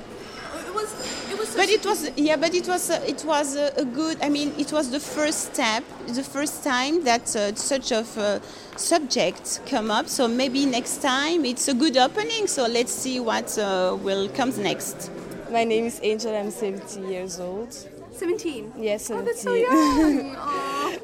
It 0.66 0.74
was, 0.74 0.92
it 1.32 1.38
was 1.38 1.54
But 1.56 1.68
it 1.70 1.84
was 1.84 2.10
yeah, 2.16 2.36
but 2.36 2.54
it 2.54 2.68
was 2.68 2.90
uh, 2.90 3.02
it 3.06 3.24
was 3.24 3.56
a, 3.56 3.72
a 3.76 3.84
good. 3.84 4.18
I 4.22 4.28
mean, 4.28 4.52
it 4.58 4.70
was 4.72 4.90
the 4.90 5.00
first 5.00 5.52
step, 5.52 5.82
the 6.06 6.22
first 6.22 6.62
time 6.62 7.02
that 7.04 7.34
uh, 7.34 7.54
such 7.54 7.90
of 7.92 8.16
uh, 8.18 8.38
subject 8.76 9.60
come 9.66 9.90
up. 9.90 10.08
So 10.08 10.28
maybe 10.28 10.66
next 10.66 11.02
time 11.02 11.44
it's 11.44 11.68
a 11.68 11.74
good 11.74 11.96
opening. 11.96 12.46
So 12.46 12.66
let's 12.66 12.92
see 12.92 13.18
what 13.20 13.58
uh, 13.58 13.96
will 14.02 14.28
comes 14.28 14.58
next. 14.58 15.10
My 15.50 15.64
name 15.64 15.86
is 15.86 15.98
Angel. 16.02 16.34
I'm 16.36 16.50
17 16.50 17.08
years 17.08 17.40
old. 17.40 17.72
17. 18.12 18.72
Yes, 18.78 19.10
Oh, 19.10 19.22
that's 19.22 19.42
so 19.42 19.54
17. 19.54 20.26
young. 20.34 20.36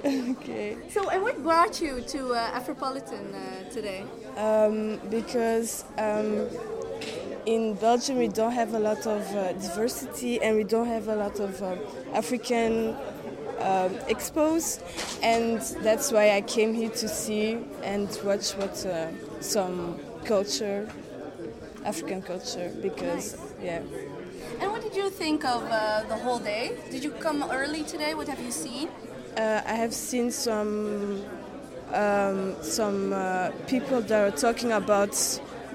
Okay. 0.04 0.76
So, 0.90 1.08
and 1.08 1.22
what 1.22 1.42
brought 1.42 1.80
you 1.80 2.00
to 2.02 2.34
uh, 2.34 2.60
Afropolitan 2.60 3.34
uh, 3.34 3.70
today? 3.70 4.04
Um, 4.36 4.98
because 5.08 5.84
um, 5.96 6.46
in 7.46 7.74
Belgium 7.74 8.18
we 8.18 8.28
don't 8.28 8.52
have 8.52 8.74
a 8.74 8.78
lot 8.78 9.06
of 9.06 9.22
uh, 9.34 9.52
diversity 9.54 10.42
and 10.42 10.56
we 10.56 10.64
don't 10.64 10.88
have 10.88 11.08
a 11.08 11.16
lot 11.16 11.40
of 11.40 11.62
um, 11.62 11.78
African 12.12 12.90
um, 13.60 13.94
expos, 14.12 14.82
and 15.22 15.60
that's 15.82 16.12
why 16.12 16.36
I 16.36 16.42
came 16.42 16.74
here 16.74 16.90
to 16.90 17.08
see 17.08 17.58
and 17.82 18.08
watch 18.24 18.52
what 18.52 18.84
uh, 18.84 19.08
some 19.40 19.98
culture, 20.24 20.86
African 21.84 22.20
culture, 22.20 22.70
because 22.82 23.38
yeah. 23.62 23.80
And 24.60 24.70
what 24.70 24.82
did 24.82 24.94
you 24.94 25.08
think 25.08 25.44
of 25.44 25.64
uh, 25.64 26.02
the 26.08 26.16
whole 26.16 26.38
day? 26.38 26.76
Did 26.90 27.02
you 27.02 27.10
come 27.10 27.42
early 27.50 27.84
today? 27.84 28.14
What 28.14 28.28
have 28.28 28.40
you 28.40 28.50
seen? 28.50 28.88
Uh, 29.36 29.60
I 29.66 29.74
have 29.74 29.92
seen 29.92 30.30
some 30.30 31.24
um, 31.92 32.54
some 32.62 33.12
uh, 33.12 33.50
people 33.66 34.00
that 34.00 34.32
are 34.32 34.36
talking 34.36 34.72
about 34.72 35.12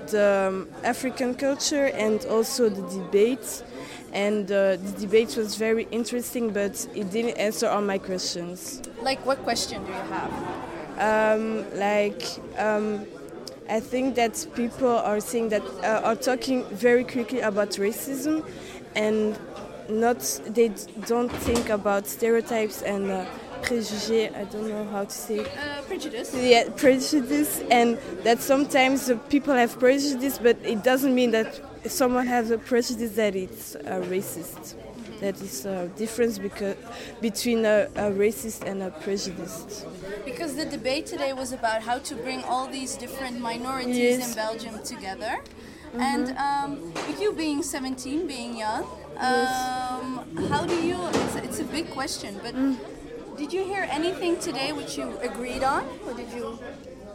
the 0.08 0.48
um, 0.48 0.70
African 0.84 1.36
culture 1.36 1.88
and 1.88 2.24
also 2.26 2.70
the 2.70 2.82
debate. 3.04 3.64
And 4.12 4.52
uh, 4.52 4.78
the 4.78 4.96
debate 5.00 5.36
was 5.38 5.56
very 5.56 5.88
interesting, 5.92 6.52
but 6.52 6.88
it 6.96 7.12
didn't 7.12 7.38
answer 7.38 7.68
all 7.68 7.82
my 7.82 8.00
questions. 8.00 8.82
Like, 9.04 9.24
what 9.26 9.44
question 9.44 9.86
do 9.86 9.92
you 9.92 9.98
have? 9.98 10.32
Um, 10.98 11.66
like, 11.78 12.24
um, 12.58 13.06
I 13.70 13.80
think 13.80 14.16
that 14.16 14.48
people 14.56 14.90
are 14.90 15.20
saying 15.20 15.50
that 15.50 15.62
uh, 15.84 16.02
are 16.04 16.16
talking 16.16 16.64
very 16.72 17.04
quickly 17.04 17.42
about 17.42 17.70
racism, 17.72 18.44
and 18.96 19.38
not 19.90 20.20
they 20.48 20.70
d- 20.70 20.76
don't 21.06 21.32
think 21.32 21.70
about 21.70 22.08
stereotypes 22.08 22.82
and 22.82 23.28
préjugés. 23.62 24.32
I 24.36 24.44
don't 24.46 24.68
know 24.70 24.86
how 24.92 25.04
to 25.06 25.12
say. 25.12 25.40
it. 25.40 25.48
Uh, 25.48 25.82
prejudice. 25.84 26.34
Yeah, 26.36 26.70
prejudice, 26.76 27.62
and 27.70 27.98
that 28.24 28.42
sometimes 28.42 29.12
people 29.30 29.54
have 29.54 29.78
prejudice, 29.80 30.38
but 30.38 30.58
it 30.64 30.84
doesn't 30.84 31.14
mean 31.14 31.32
that 31.32 31.60
someone 31.88 32.28
has 32.28 32.52
a 32.52 32.58
prejudice 32.58 33.12
that 33.16 33.36
it's 33.36 33.76
uh, 33.76 34.04
racist. 34.10 34.76
That 35.20 35.42
is 35.42 35.66
a 35.66 35.90
difference 35.98 36.40
because, 36.40 36.78
between 37.20 37.66
a, 37.66 37.90
a 37.96 38.10
racist 38.10 38.64
and 38.66 38.82
a 38.82 38.90
prejudiced. 38.90 39.86
Because 40.24 40.56
the 40.56 40.64
debate 40.66 41.06
today 41.08 41.34
was 41.34 41.52
about 41.52 41.82
how 41.82 42.00
to 42.00 42.16
bring 42.16 42.42
all 42.46 42.68
these 42.68 42.96
different 42.96 43.40
minorities 43.42 43.98
Yes. 43.98 44.30
in 44.30 44.36
Belgium 44.36 44.82
together. 44.84 45.40
And 45.94 46.38
um, 46.38 46.94
with 47.08 47.20
you 47.20 47.34
being 47.34 47.64
17, 47.64 48.28
being 48.28 48.56
young, 48.56 48.84
um, 49.18 50.24
how 50.50 50.64
do 50.66 50.76
you? 50.76 50.98
It's, 51.08 51.36
it's 51.36 51.60
a 51.60 51.64
big 51.66 51.90
question, 51.90 52.40
but 52.42 52.54
did 53.40 53.54
you 53.54 53.64
hear 53.64 53.88
anything 53.90 54.38
today 54.38 54.74
which 54.74 54.98
you 54.98 55.18
agreed 55.22 55.64
on, 55.64 55.84
or 56.06 56.14
did 56.14 56.30
you? 56.34 56.60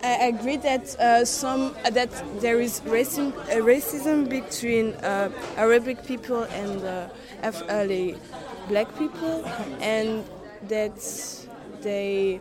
I 0.03 0.33
agree 0.35 0.57
that 0.57 0.99
uh, 0.99 1.25
some 1.27 1.77
that 1.99 2.11
there 2.41 2.61
is 2.61 2.81
racism, 2.81 3.37
uh, 3.37 3.61
racism 3.75 4.29
between 4.29 4.95
uh, 4.95 5.31
Arabic 5.57 6.05
people 6.07 6.45
and 6.45 6.83
uh, 6.83 7.09
uh, 7.43 8.19
black 8.69 8.89
people, 8.99 9.45
and 9.81 10.25
that 10.69 10.99
they 11.83 12.41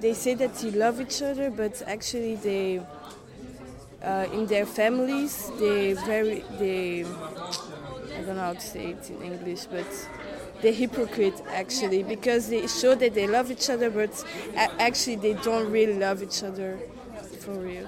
they 0.00 0.12
say 0.12 0.34
that 0.34 0.54
they 0.56 0.72
love 0.72 1.00
each 1.00 1.22
other, 1.22 1.48
but 1.50 1.82
actually 1.86 2.34
they 2.34 2.80
uh, 4.02 4.26
in 4.32 4.46
their 4.46 4.66
families 4.66 5.50
they 5.60 5.92
very 5.92 6.44
they 6.58 7.04
I 7.04 8.20
don't 8.22 8.34
know 8.36 8.46
how 8.50 8.54
to 8.54 8.60
say 8.60 8.90
it 8.94 9.10
in 9.10 9.22
English, 9.22 9.66
but 9.66 9.86
they 10.62 10.72
hypocrite 10.72 11.42
actually 11.48 12.02
because 12.02 12.48
they 12.48 12.66
show 12.66 12.94
that 12.94 13.14
they 13.14 13.26
love 13.26 13.50
each 13.50 13.68
other, 13.70 13.90
but 13.90 14.24
actually 14.78 15.16
they 15.16 15.34
don't 15.34 15.70
really 15.70 15.98
love 15.98 16.22
each 16.22 16.42
other 16.42 16.78
for 17.40 17.52
real. 17.52 17.86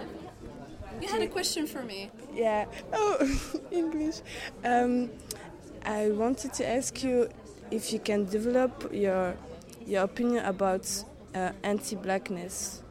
You 1.00 1.08
had 1.08 1.22
a 1.22 1.28
question 1.28 1.66
for 1.66 1.82
me. 1.82 2.10
Yeah. 2.34 2.66
Oh, 2.92 3.60
English. 3.70 4.16
Um, 4.64 5.10
I 5.84 6.10
wanted 6.10 6.52
to 6.54 6.66
ask 6.68 7.02
you 7.02 7.28
if 7.70 7.92
you 7.92 7.98
can 7.98 8.24
develop 8.24 8.90
your 8.92 9.36
your 9.86 10.04
opinion 10.04 10.44
about 10.44 10.86
uh, 11.34 11.52
anti-blackness. 11.62 12.82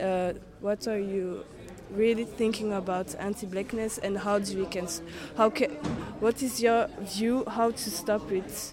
Uh, 0.00 0.32
what 0.60 0.88
are 0.88 0.98
you 0.98 1.44
really 1.90 2.24
thinking 2.24 2.72
about 2.72 3.14
anti-blackness, 3.18 3.98
and 3.98 4.18
how 4.18 4.38
do 4.38 4.58
we 4.58 4.66
can 4.66 4.88
how 5.36 5.50
can 5.50 5.70
what 6.20 6.42
is 6.42 6.62
your 6.62 6.88
view 7.00 7.44
how 7.46 7.70
to 7.70 7.90
stop 7.90 8.32
it? 8.32 8.72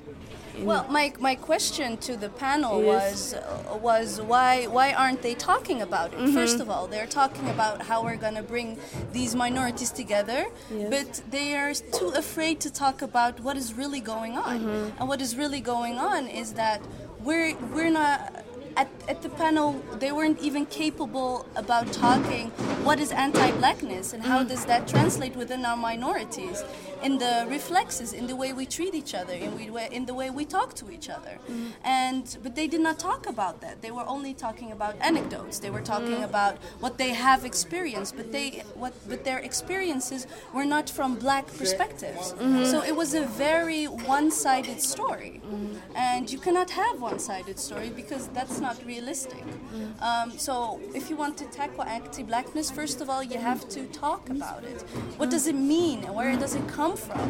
Well, 0.59 0.85
my, 0.89 1.13
my 1.19 1.35
question 1.35 1.97
to 1.97 2.17
the 2.17 2.29
panel 2.29 2.81
Yes. 2.83 2.87
was 2.93 3.33
uh, 3.33 3.77
was 3.77 4.21
why 4.21 4.65
why 4.65 4.93
aren't 4.93 5.21
they 5.21 5.35
talking 5.35 5.81
about 5.81 6.13
it? 6.13 6.29
First 6.33 6.59
of 6.59 6.69
all, 6.69 6.87
they're 6.87 7.07
talking 7.21 7.47
about 7.49 7.81
how 7.83 8.03
we're 8.03 8.17
going 8.17 8.35
to 8.35 8.43
bring 8.43 8.77
these 9.13 9.35
minorities 9.35 9.91
together, 9.91 10.45
Yes. 10.71 10.89
but 10.89 11.31
they 11.31 11.55
are 11.55 11.73
too 11.73 12.09
afraid 12.09 12.59
to 12.61 12.69
talk 12.71 13.01
about 13.01 13.39
what 13.39 13.55
is 13.57 13.73
really 13.73 13.99
going 14.01 14.37
on. 14.37 14.91
And 14.99 15.07
what 15.07 15.21
is 15.21 15.35
really 15.35 15.61
going 15.61 15.97
on 15.99 16.27
is 16.27 16.53
that 16.53 16.81
we're 17.23 17.55
we're 17.73 17.89
not 17.91 18.43
at, 18.75 18.89
at 19.07 19.21
the 19.21 19.29
panel 19.29 19.67
they 19.99 20.11
weren't 20.11 20.39
even 20.39 20.65
capable 20.65 21.45
about 21.55 21.91
talking 21.91 22.51
what 22.87 23.01
is 23.01 23.11
anti-blackness 23.11 24.13
and 24.13 24.23
how 24.23 24.41
does 24.43 24.63
that 24.63 24.87
translate 24.87 25.35
within 25.35 25.65
our 25.65 25.75
minorities 25.75 26.63
in 27.03 27.17
the 27.17 27.45
reflexes 27.49 28.13
in 28.13 28.27
the 28.27 28.35
way 28.35 28.53
we 28.53 28.65
treat 28.65 28.93
each 28.95 29.13
other 29.13 29.33
in, 29.33 29.51
we, 29.57 29.85
in 29.91 30.05
the 30.05 30.13
way 30.13 30.29
we 30.29 30.45
talk 30.45 30.73
to 30.73 30.89
each 30.89 31.09
other. 31.09 31.35
Mm-hmm. 31.51 31.67
And 31.83 32.37
but 32.41 32.55
they 32.55 32.67
did 32.67 32.79
not 32.79 32.97
talk 32.97 33.27
about 33.27 33.59
that. 33.59 33.81
They 33.81 33.91
were 33.91 34.07
only 34.15 34.33
talking 34.33 34.71
about 34.71 34.95
anecdotes. 35.01 35.59
They 35.59 35.69
were 35.69 35.81
mm-hmm. 35.81 35.93
talking 35.95 36.23
about 36.23 36.55
what 36.79 36.97
they 36.97 37.09
have 37.09 37.43
experienced 37.43 38.15
but 38.15 38.31
they 38.31 38.63
what 38.73 38.93
but 39.09 39.25
their 39.25 39.39
experiences 39.39 40.25
were 40.53 40.65
not 40.75 40.89
from 40.89 41.15
black 41.15 41.45
perspectives. 41.59 42.31
Mm-hmm. 42.31 42.63
So 42.71 42.83
it 42.83 42.95
was 42.95 43.13
a 43.13 43.25
very 43.25 43.83
one-sided 43.85 44.79
story. 44.81 45.41
And 45.95 46.31
you 46.31 46.39
cannot 46.39 46.69
have 46.69 47.01
one-sided 47.01 47.57
story 47.59 47.89
because 47.89 48.27
that's 48.37 48.59
not 48.59 48.77
realistic. 48.85 49.43
Um, 50.01 50.27
so 50.37 50.79
if 50.93 51.09
you 51.09 51.15
want 51.15 51.37
to 51.37 51.45
tackle 51.45 51.83
anti-blackness 51.83 52.71
first 52.77 53.01
of 53.01 53.09
all 53.09 53.23
you 53.23 53.39
have 53.39 53.67
to 53.67 53.81
talk 53.87 54.29
about 54.29 54.63
it 54.63 54.79
what 55.19 55.31
does 55.31 55.47
it 55.47 55.55
mean 55.55 56.03
and 56.03 56.13
where 56.13 56.35
does 56.43 56.53
it 56.53 56.65
come 56.67 56.95
from 56.95 57.27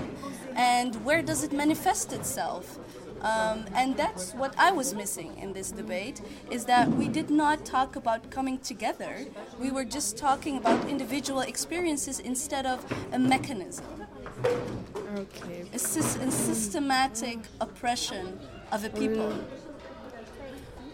and 0.58 0.89
where 1.06 1.22
does 1.22 1.42
it 1.42 1.54
manifest 1.54 2.12
itself 2.12 2.77
um, 3.22 3.63
and 3.74 3.96
that's 3.96 4.34
what 4.34 4.54
I 4.58 4.72
was 4.72 4.94
missing 4.94 5.32
in 5.44 5.54
this 5.54 5.72
debate 5.72 6.22
is 6.51 6.66
that 6.66 6.89
we 6.89 7.08
did 7.08 7.30
not 7.30 7.66
talk 7.66 7.96
about 7.96 8.30
coming 8.30 8.60
together. 8.60 9.14
We 9.57 9.72
were 9.72 9.86
just 9.86 10.18
talking 10.18 10.57
about 10.57 10.88
individual 10.88 11.42
experiences 11.42 12.20
instead 12.20 12.66
of 12.68 12.77
a 13.12 13.18
mechanism, 13.18 14.05
okay. 15.24 15.62
a, 15.74 15.77
sys- 15.77 16.22
a 16.22 16.29
systematic 16.29 17.40
oppression 17.60 18.40
of 18.72 18.83
a 18.83 18.90
people. 18.90 19.33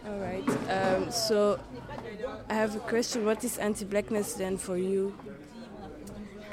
All 0.08 0.20
right. 0.20 0.50
Um, 0.70 1.12
so 1.12 1.60
I 2.50 2.54
have 2.54 2.76
a 2.76 2.80
question. 2.80 3.26
What 3.26 3.44
is 3.44 3.58
anti-blackness 3.58 4.34
then 4.34 4.58
for 4.58 4.78
you? 4.78 5.14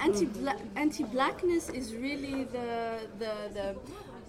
anti 0.01 0.29
anti 0.77 1.05
blackness 1.05 1.69
is 1.69 1.95
really 1.95 2.45
the 2.45 3.01
the 3.19 3.33
the 3.53 3.77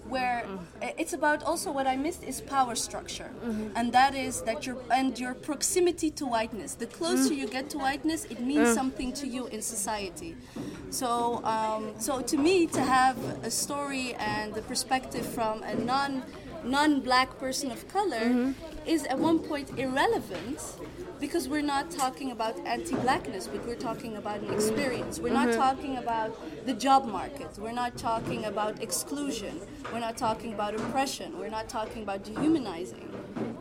where 0.08 0.44
it's 0.82 1.14
about 1.14 1.44
also 1.44 1.72
what 1.72 1.86
I 1.86 1.96
missed 1.96 2.24
is 2.24 2.42
power 2.42 2.76
structure, 2.76 3.30
mm-hmm. 3.46 3.68
and 3.76 3.94
that 3.94 4.16
is 4.16 4.42
that 4.42 4.66
your 4.66 4.78
and 4.92 5.18
your 5.18 5.34
proximity 5.36 6.10
to 6.12 6.26
whiteness. 6.26 6.74
The 6.74 6.88
closer 6.88 7.34
mm. 7.34 7.38
you 7.38 7.48
get 7.48 7.70
to 7.70 7.78
whiteness, 7.78 8.26
it 8.26 8.40
means 8.40 8.70
mm. 8.70 8.74
something 8.74 9.14
to 9.14 9.28
you 9.28 9.46
in 9.48 9.62
society. 9.62 10.36
So 10.90 11.44
um, 11.46 11.94
so 12.00 12.22
to 12.22 12.38
me, 12.38 12.66
to 12.68 12.82
have 12.82 13.18
a 13.44 13.52
story 13.52 14.16
and 14.16 14.54
the 14.54 14.64
perspective 14.64 15.26
from 15.26 15.64
a 15.64 15.76
non 15.76 16.24
non-black 16.64 17.40
person 17.40 17.72
of 17.72 17.88
color 17.88 18.20
mm-hmm. 18.20 18.52
is 18.86 19.06
at 19.06 19.18
one 19.18 19.40
point 19.40 19.70
irrelevant 19.78 20.60
because 21.22 21.48
we're 21.48 21.62
not 21.62 21.92
talking 21.92 22.32
about 22.32 22.58
anti-blackness 22.66 23.48
but 23.48 23.64
we're 23.66 23.76
talking 23.76 24.18
about 24.18 24.42
an 24.42 24.52
experience. 24.52 25.20
We're 25.20 25.34
not 25.34 25.54
talking 25.54 25.98
about 25.98 26.36
the 26.66 26.74
job 26.74 27.06
market. 27.06 27.60
We're 27.60 27.72
not 27.72 27.96
talking 27.96 28.46
about 28.46 28.82
exclusion. 28.82 29.62
We're 29.94 30.00
not 30.00 30.18
talking 30.18 30.54
about 30.54 30.74
oppression. 30.74 31.38
We're 31.40 31.50
not 31.50 31.70
talking 31.70 32.02
about 32.02 32.24
dehumanizing. 32.24 33.08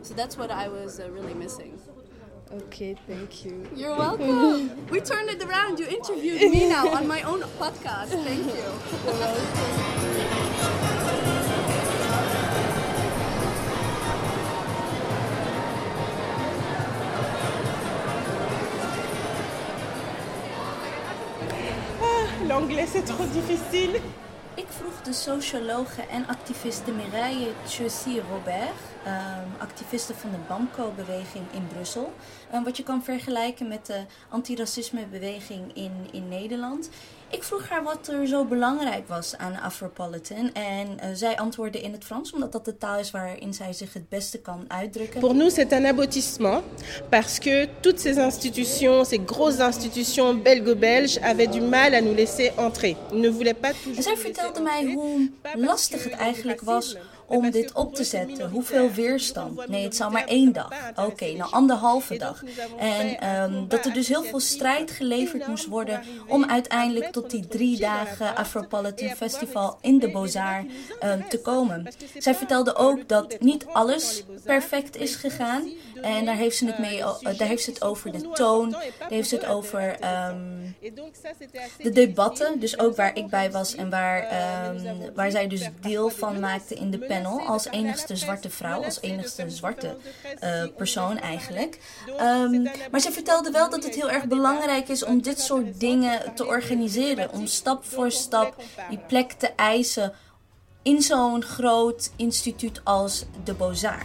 So 0.01 0.15
that's 0.15 0.35
what 0.35 0.49
i 0.49 0.67
was 0.67 0.99
uh, 0.99 1.11
really 1.11 1.35
missing. 1.35 1.79
Okay, 2.51 2.95
thank 3.07 3.45
you. 3.45 3.69
you're 3.75 3.95
welcome. 3.95 4.87
We 4.87 4.99
turned 4.99 5.29
it 5.29 5.43
around. 5.43 5.79
You 5.79 5.87
interviewed 5.87 6.41
me 6.51 6.67
now 6.67 6.89
on 6.89 7.07
my 7.07 7.21
own 7.21 7.41
podcast. 7.61 8.09
Thank 8.09 8.47
you 8.57 8.65
L'anglais 22.51 22.85
c'est 22.85 23.05
trop 23.05 23.25
difficile. 23.31 23.99
Ik 24.55 24.65
vroeg 24.67 25.01
de 25.01 25.13
sociologe 25.13 26.01
en 26.01 26.27
activiste 26.27 26.91
Mireille 26.91 27.51
Chaussy-Robert, 27.67 28.81
ehm, 29.03 29.47
activiste 29.57 30.13
van 30.13 30.31
de 30.31 30.37
BAMCO-beweging 30.47 31.45
in 31.51 31.67
Brussel, 31.73 32.13
eh, 32.49 32.63
wat 32.63 32.77
je 32.77 32.83
kan 32.83 33.03
vergelijken 33.03 33.67
met 33.67 33.85
de 33.85 34.05
antiracisme-beweging 34.29 35.75
in, 35.75 35.91
in 36.11 36.27
Nederland. 36.27 36.89
Ik 37.31 37.43
vroeg 37.43 37.69
haar 37.69 37.83
wat 37.83 38.07
er 38.07 38.27
zo 38.27 38.45
belangrijk 38.45 39.07
was 39.07 39.37
aan 39.37 39.59
Afropolitan 39.59 40.53
en 40.53 40.99
eh, 40.99 41.09
zij 41.13 41.37
antwoordde 41.37 41.81
in 41.81 41.91
het 41.91 42.03
Frans, 42.03 42.33
omdat 42.33 42.51
dat 42.51 42.65
de 42.65 42.77
taal 42.77 42.99
is 42.99 43.11
waarin 43.11 43.53
zij 43.53 43.73
zich 43.73 43.93
het 43.93 44.09
beste 44.09 44.37
kan 44.37 44.65
uitdrukken. 44.67 45.19
Pour 45.19 45.35
nous, 45.35 45.53
c'est 45.53 45.73
un 45.73 45.85
aboutissement 45.85 46.63
parce 47.09 47.39
que 47.39 47.67
toutes 47.79 47.99
ces 47.99 48.17
institutions, 48.17 49.07
ces 49.07 49.21
grosses 49.25 49.59
institutions 49.59 50.41
belgo-belges, 50.41 51.21
avaient 51.21 51.51
du 51.51 51.61
mal 51.61 51.93
à 51.93 52.01
nous 52.01 52.15
laisser 52.15 52.51
entrer. 52.57 52.95
Ils 53.11 53.19
ne 53.19 53.31
voulaient 53.31 53.59
pas 53.59 53.73
toujours. 53.83 53.97
En 53.97 54.03
zij 54.03 54.17
vertelde 54.17 54.61
mij 54.61 54.93
hoe 54.93 55.29
lastig 55.55 56.03
het 56.03 56.13
eigenlijk 56.13 56.61
was 56.61 56.97
om 57.31 57.51
dit 57.51 57.73
op 57.73 57.95
te 57.95 58.03
zetten? 58.03 58.49
Hoeveel 58.49 58.91
weerstand? 58.91 59.67
Nee, 59.67 59.83
het 59.83 59.95
zou 59.95 60.11
maar 60.11 60.25
één 60.25 60.53
dag. 60.53 60.69
Oké, 60.95 61.31
nou 61.31 61.51
anderhalve 61.51 62.17
dag. 62.17 62.43
En 62.77 63.19
ehm, 63.19 63.67
dat 63.67 63.85
er 63.85 63.93
dus 63.93 64.07
heel 64.07 64.23
veel 64.23 64.39
strijd 64.39 64.91
geleverd 64.91 65.47
moest 65.47 65.65
worden 65.65 66.01
om 66.27 66.45
uiteindelijk 66.45 67.11
tot 67.11 67.29
die 67.29 67.47
drie 67.47 67.79
dagen 67.79 68.35
Afropolitan 68.35 69.09
Festival 69.09 69.77
in 69.81 69.99
de 69.99 70.11
Bozaar 70.11 70.65
ehm, 70.99 71.27
te 71.29 71.39
komen. 71.39 71.87
Zij 72.17 72.35
vertelde 72.35 72.75
ook 72.75 73.07
dat 73.07 73.39
niet 73.39 73.65
alles 73.65 74.23
perfect 74.43 74.95
is 74.95 75.15
gegaan. 75.15 75.69
En 76.01 76.25
daar 76.25 76.35
heeft 76.35 76.57
ze 76.57 76.65
het, 76.65 76.79
mee, 76.79 76.99
daar 77.37 77.47
heeft 77.47 77.63
ze 77.63 77.69
het 77.69 77.83
over 77.83 78.11
de 78.11 78.29
toon, 78.33 78.69
daar 78.69 79.09
heeft 79.09 79.29
ze 79.29 79.35
het 79.35 79.45
over 79.45 79.99
ehm, 79.99 80.37
de 81.77 81.89
debatten, 81.89 82.59
dus 82.59 82.79
ook 82.79 82.95
waar 82.95 83.15
ik 83.15 83.29
bij 83.29 83.51
was 83.51 83.75
en 83.75 83.89
waar, 83.89 84.21
ehm, 84.23 84.97
waar 85.15 85.31
zij 85.31 85.47
dus 85.47 85.69
deel 85.81 86.09
van 86.09 86.39
maakte 86.39 86.75
in 86.75 86.91
de 86.91 86.99
panel 86.99 87.39
als 87.39 87.67
enigste 87.67 88.15
zwarte 88.15 88.49
vrouw, 88.49 88.83
als 88.83 89.01
enigste 89.01 89.49
zwarte 89.49 89.95
eh, 90.39 90.63
persoon 90.77 91.17
eigenlijk. 91.17 91.79
Ehm, 92.17 92.67
maar 92.91 92.99
ze 92.99 93.11
vertelde 93.11 93.51
wel 93.51 93.69
dat 93.69 93.83
het 93.83 93.95
heel 93.95 94.09
erg 94.09 94.25
belangrijk 94.25 94.87
is 94.87 95.03
om 95.03 95.21
dit 95.21 95.39
soort 95.39 95.79
dingen 95.79 96.33
te 96.35 96.45
organiseren, 96.45 97.31
om 97.31 97.47
stap 97.47 97.85
voor 97.85 98.11
stap 98.11 98.55
die 98.89 98.99
plek 99.07 99.31
te 99.31 99.47
eisen 99.55 100.13
in 100.83 101.01
zo'n 101.01 101.43
groot 101.43 102.11
instituut 102.15 102.81
als 102.83 103.25
de 103.43 103.53
Bozar. 103.53 104.01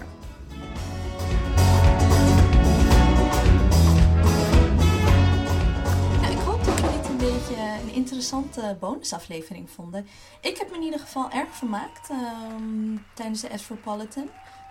Een 7.54 7.92
interessante 7.92 8.76
bonusaflevering 8.80 9.70
vonden. 9.70 10.06
Ik 10.40 10.56
heb 10.56 10.70
me 10.70 10.76
in 10.76 10.82
ieder 10.82 11.00
geval 11.00 11.30
erg 11.30 11.48
vermaakt 11.54 12.10
ehm, 12.10 12.96
tijdens 13.14 13.40
de 13.40 13.50
Afropolitan 13.50 14.28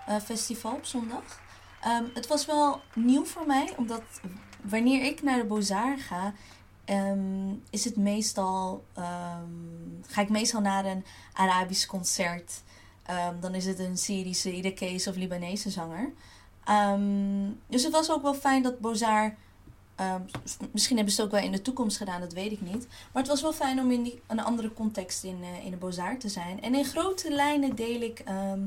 uh, 0.09 0.15
Festival 0.15 0.73
op 0.73 0.85
zondag. 0.85 1.41
Ehm, 1.81 2.03
het 2.13 2.27
was 2.27 2.45
wel 2.45 2.81
nieuw 2.93 3.25
voor 3.25 3.45
mij, 3.45 3.73
omdat 3.77 4.01
wanneer 4.61 5.03
ik 5.03 5.21
naar 5.23 5.37
de 5.37 5.45
Bozar 5.45 5.97
ga, 5.97 6.33
ehm, 6.85 7.53
is 7.69 7.85
het 7.85 7.95
meestal, 7.95 8.83
ga 10.07 10.21
ik 10.21 10.29
meestal 10.29 10.61
naar 10.61 10.85
een 10.85 11.05
Arabisch 11.33 11.85
concert. 11.85 12.63
dan 13.39 13.55
is 13.55 13.65
het 13.65 13.79
een 13.79 13.97
Syrische, 13.97 14.53
Irakees 14.53 15.07
of 15.07 15.15
Libanese 15.15 15.69
zanger. 15.69 16.13
dus 17.67 17.83
het 17.83 17.91
was 17.91 18.11
ook 18.11 18.21
wel 18.21 18.33
fijn 18.33 18.63
dat 18.63 18.79
Bozar 18.79 19.35
Ehm, 19.95 20.21
misschien 20.71 20.95
hebben 20.95 21.13
ze 21.13 21.21
het 21.21 21.29
ook 21.29 21.35
wel 21.39 21.45
in 21.45 21.51
de 21.55 21.61
toekomst 21.61 21.97
gedaan, 21.97 22.19
dat 22.19 22.33
weet 22.33 22.51
ik 22.51 22.61
niet. 22.61 22.87
Maar 22.87 23.21
het 23.21 23.31
was 23.31 23.41
wel 23.41 23.53
fijn 23.53 23.79
om 23.79 23.91
in 23.91 24.19
een 24.27 24.39
andere 24.39 24.73
context 24.73 25.23
in, 25.23 25.37
uh, 25.41 25.65
in 25.65 25.71
de 25.71 25.77
Bozar 25.77 26.17
te 26.17 26.29
zijn. 26.29 26.61
En 26.61 26.75
in 26.75 26.85
grote 26.85 27.31
lijnen 27.31 27.75
deel 27.75 28.01
ik 28.01 28.19
ehm, 28.19 28.59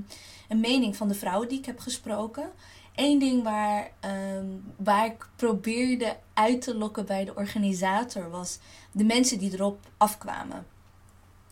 een 0.48 0.60
mening 0.60 0.96
van 0.96 1.08
de 1.08 1.14
vrouwen 1.14 1.48
die 1.48 1.58
ik 1.58 1.66
heb 1.66 1.78
gesproken. 1.78 2.50
Eén 2.94 3.18
ding 3.18 3.42
waar, 3.42 3.90
ehm, 4.00 4.46
waar 4.76 5.06
ik 5.06 5.28
probeerde 5.36 6.16
uit 6.34 6.60
te 6.60 6.74
lokken 6.74 7.06
bij 7.06 7.24
de 7.24 7.34
organisator 7.34 8.30
was 8.30 8.58
de 8.92 9.04
mensen 9.04 9.38
die 9.38 9.52
erop 9.52 9.86
afkwamen. 9.96 10.66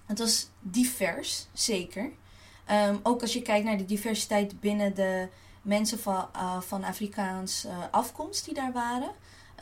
Het 0.06 0.18
was 0.18 0.48
divers, 0.60 1.46
zeker. 1.52 2.10
ook 3.02 3.20
als 3.20 3.32
je 3.32 3.42
kijkt 3.42 3.64
naar 3.64 3.78
de 3.78 3.84
diversiteit 3.84 4.60
binnen 4.60 4.94
de 4.94 5.28
mensen 5.62 5.98
van, 5.98 6.28
uh, 6.36 6.60
van 6.60 6.84
Afrikaans 6.84 7.64
uh, 7.64 7.78
afkomst 7.90 8.44
die 8.44 8.54
daar 8.54 8.72
waren. 8.72 9.10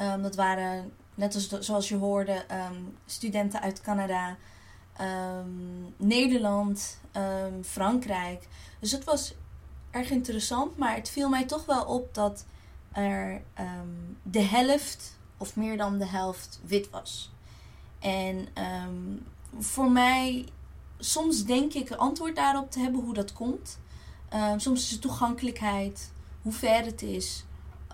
Um, 0.00 0.22
dat 0.22 0.34
waren, 0.34 0.92
net 1.14 1.34
als, 1.34 1.48
zoals 1.48 1.88
je 1.88 1.96
hoorde, 1.96 2.44
um, 2.50 2.96
studenten 3.06 3.60
uit 3.60 3.80
Canada, 3.80 4.36
um, 5.00 5.94
Nederland, 5.96 6.98
Frankrijk. 7.62 8.48
Dus 8.80 8.92
het 8.92 9.04
was 9.04 9.34
erg 9.90 10.10
interessant, 10.10 10.76
maar 10.76 10.94
het 10.94 11.08
viel 11.08 11.28
mij 11.28 11.44
toch 11.44 11.66
wel 11.66 11.84
op 11.84 12.14
dat 12.14 12.44
er 12.92 13.42
de 14.22 14.40
helft, 14.42 15.18
of 15.36 15.56
meer 15.56 15.76
dan 15.76 15.98
de 15.98 16.06
helft, 16.06 16.60
wit 16.64 16.90
was. 16.90 17.32
En 17.98 18.48
voor 19.58 19.90
mij, 19.90 20.48
soms 20.98 21.44
denk 21.44 21.72
ik 21.72 21.90
antwoord 21.90 22.36
daarop 22.36 22.70
te 22.70 22.78
hebben 22.78 23.00
hoe 23.00 23.14
dat 23.14 23.32
komt. 23.32 23.78
soms 24.56 24.82
is 24.82 24.90
het 24.90 25.00
toegankelijkheid, 25.00 26.12
hoe 26.42 26.52
ver 26.52 26.84
het 26.84 27.02
is. 27.02 27.44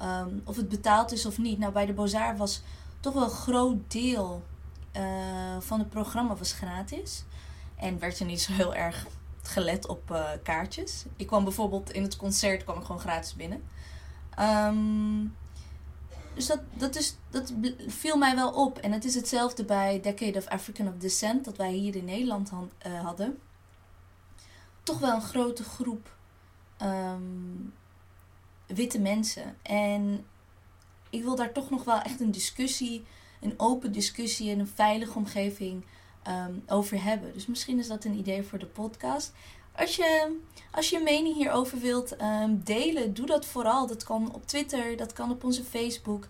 Ehm, 0.01 0.39
of 0.45 0.57
het 0.57 0.69
betaald 0.69 1.13
is 1.13 1.27
of 1.27 1.39
niet. 1.39 1.59
Nou, 1.59 1.73
bij 1.73 1.87
de 1.87 1.93
Bozar 1.93 2.37
was 2.37 2.63
toch 3.01 3.15
wel 3.15 3.23
een 3.23 3.31
groot 3.31 3.91
deel 3.91 4.43
uh, 4.97 5.61
van 5.61 5.79
het 5.79 5.91
programma 5.91 6.37
was 6.37 6.53
gratis. 6.53 7.25
En 7.77 7.99
werd 7.99 8.19
er 8.19 8.27
niet 8.27 8.41
zo 8.41 8.53
heel 8.53 8.75
erg 8.75 9.07
gelet 9.43 9.87
op 9.87 10.11
uh, 10.11 10.29
kaartjes. 10.43 11.05
Ik 11.17 11.27
kwam 11.27 11.45
bijvoorbeeld 11.45 11.93
in 11.93 12.03
het 12.03 12.17
concert 12.17 12.65
kwam 12.65 12.79
ik 12.79 12.85
gewoon 12.85 13.01
gratis 13.01 13.35
binnen. 13.35 13.63
Um, 14.39 15.37
dus 16.35 16.47
dat, 16.47 16.61
dat, 16.75 16.97
is, 16.97 17.17
dat 17.31 17.53
viel 17.87 18.17
mij 18.17 18.35
wel 18.35 18.53
op. 18.53 18.79
En 18.79 18.93
het 18.93 19.05
is 19.05 19.15
hetzelfde 19.15 19.65
bij 19.65 20.01
Decade 20.01 20.39
of 20.39 20.47
African 20.47 20.89
of 20.89 20.95
Descent, 20.95 21.45
dat 21.45 21.57
wij 21.57 21.73
hier 21.73 21.97
in 21.97 22.05
Nederland 22.05 22.51
uh, 22.53 23.01
hadden. 23.01 23.39
Toch 24.83 24.99
wel 24.99 25.15
een 25.15 25.23
grote 25.23 25.65
groep 25.65 26.17
um, 26.83 27.75
witte 28.75 28.99
mensen. 28.99 29.57
En 29.63 30.25
ik 31.11 31.23
wil 31.23 31.37
daar 31.37 31.53
toch 31.53 31.71
nog 31.71 31.85
wel 31.85 32.01
echt 32.01 32.21
een 32.21 32.31
discussie, 32.31 33.05
een 33.41 33.55
open 33.57 33.93
discussie 33.93 34.51
en 34.51 34.59
een 34.59 34.73
veilige 34.75 35.19
omgeving 35.19 35.85
um, 36.29 36.63
over 36.67 37.03
hebben. 37.03 37.33
Dus 37.33 37.47
misschien 37.47 37.79
is 37.79 37.89
dat 37.89 38.05
een 38.05 38.19
idee 38.19 38.43
voor 38.43 38.59
de 38.59 38.67
podcast. 38.67 39.33
Als 39.77 39.97
je, 39.97 40.37
als 40.71 40.91
je 40.91 41.01
mening 41.01 41.35
hierover 41.35 41.79
wilt 41.79 42.23
um, 42.23 42.61
delen, 42.65 43.15
doe 43.15 43.27
dat 43.27 43.47
vooral. 43.47 43.87
Dat 43.87 44.05
kan 44.05 44.35
op 44.35 44.47
Twitter, 44.47 44.97
dat 44.97 45.13
kan 45.13 45.31
op 45.31 45.45
onze 45.45 45.65
Facebook. 45.65 46.27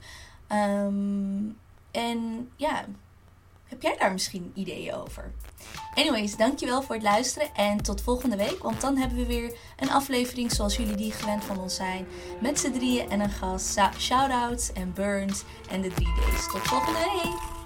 Um, 0.52 1.58
en 1.90 2.50
ja, 2.56 2.84
heb 3.70 3.82
jij 3.82 3.96
daar 3.98 4.12
misschien 4.12 4.52
ideeën 4.54 4.94
over? 4.94 5.32
Anyways, 5.94 6.36
dankjewel 6.36 6.82
voor 6.82 6.94
het 6.94 7.04
luisteren 7.04 7.54
en 7.54 7.82
tot 7.82 8.02
volgende 8.02 8.36
week. 8.36 8.62
Want 8.62 8.80
dan 8.80 8.96
hebben 8.96 9.18
we 9.18 9.26
weer 9.26 9.56
een 9.76 9.90
aflevering 9.90 10.52
zoals 10.52 10.76
jullie 10.76 10.96
die 10.96 11.12
gewend 11.12 11.44
van 11.44 11.58
ons 11.58 11.74
zijn. 11.74 12.06
Met 12.40 12.58
z'n 12.58 12.72
drieën 12.72 13.10
en 13.10 13.20
een 13.20 13.30
gast. 13.30 13.78
Shoutouts 13.98 14.72
en 14.72 14.92
burns 14.92 15.42
en 15.70 15.80
de 15.80 15.88
3 15.88 16.06
days. 16.06 16.46
Tot 16.46 16.60
volgende 16.60 16.98
week! 16.98 17.59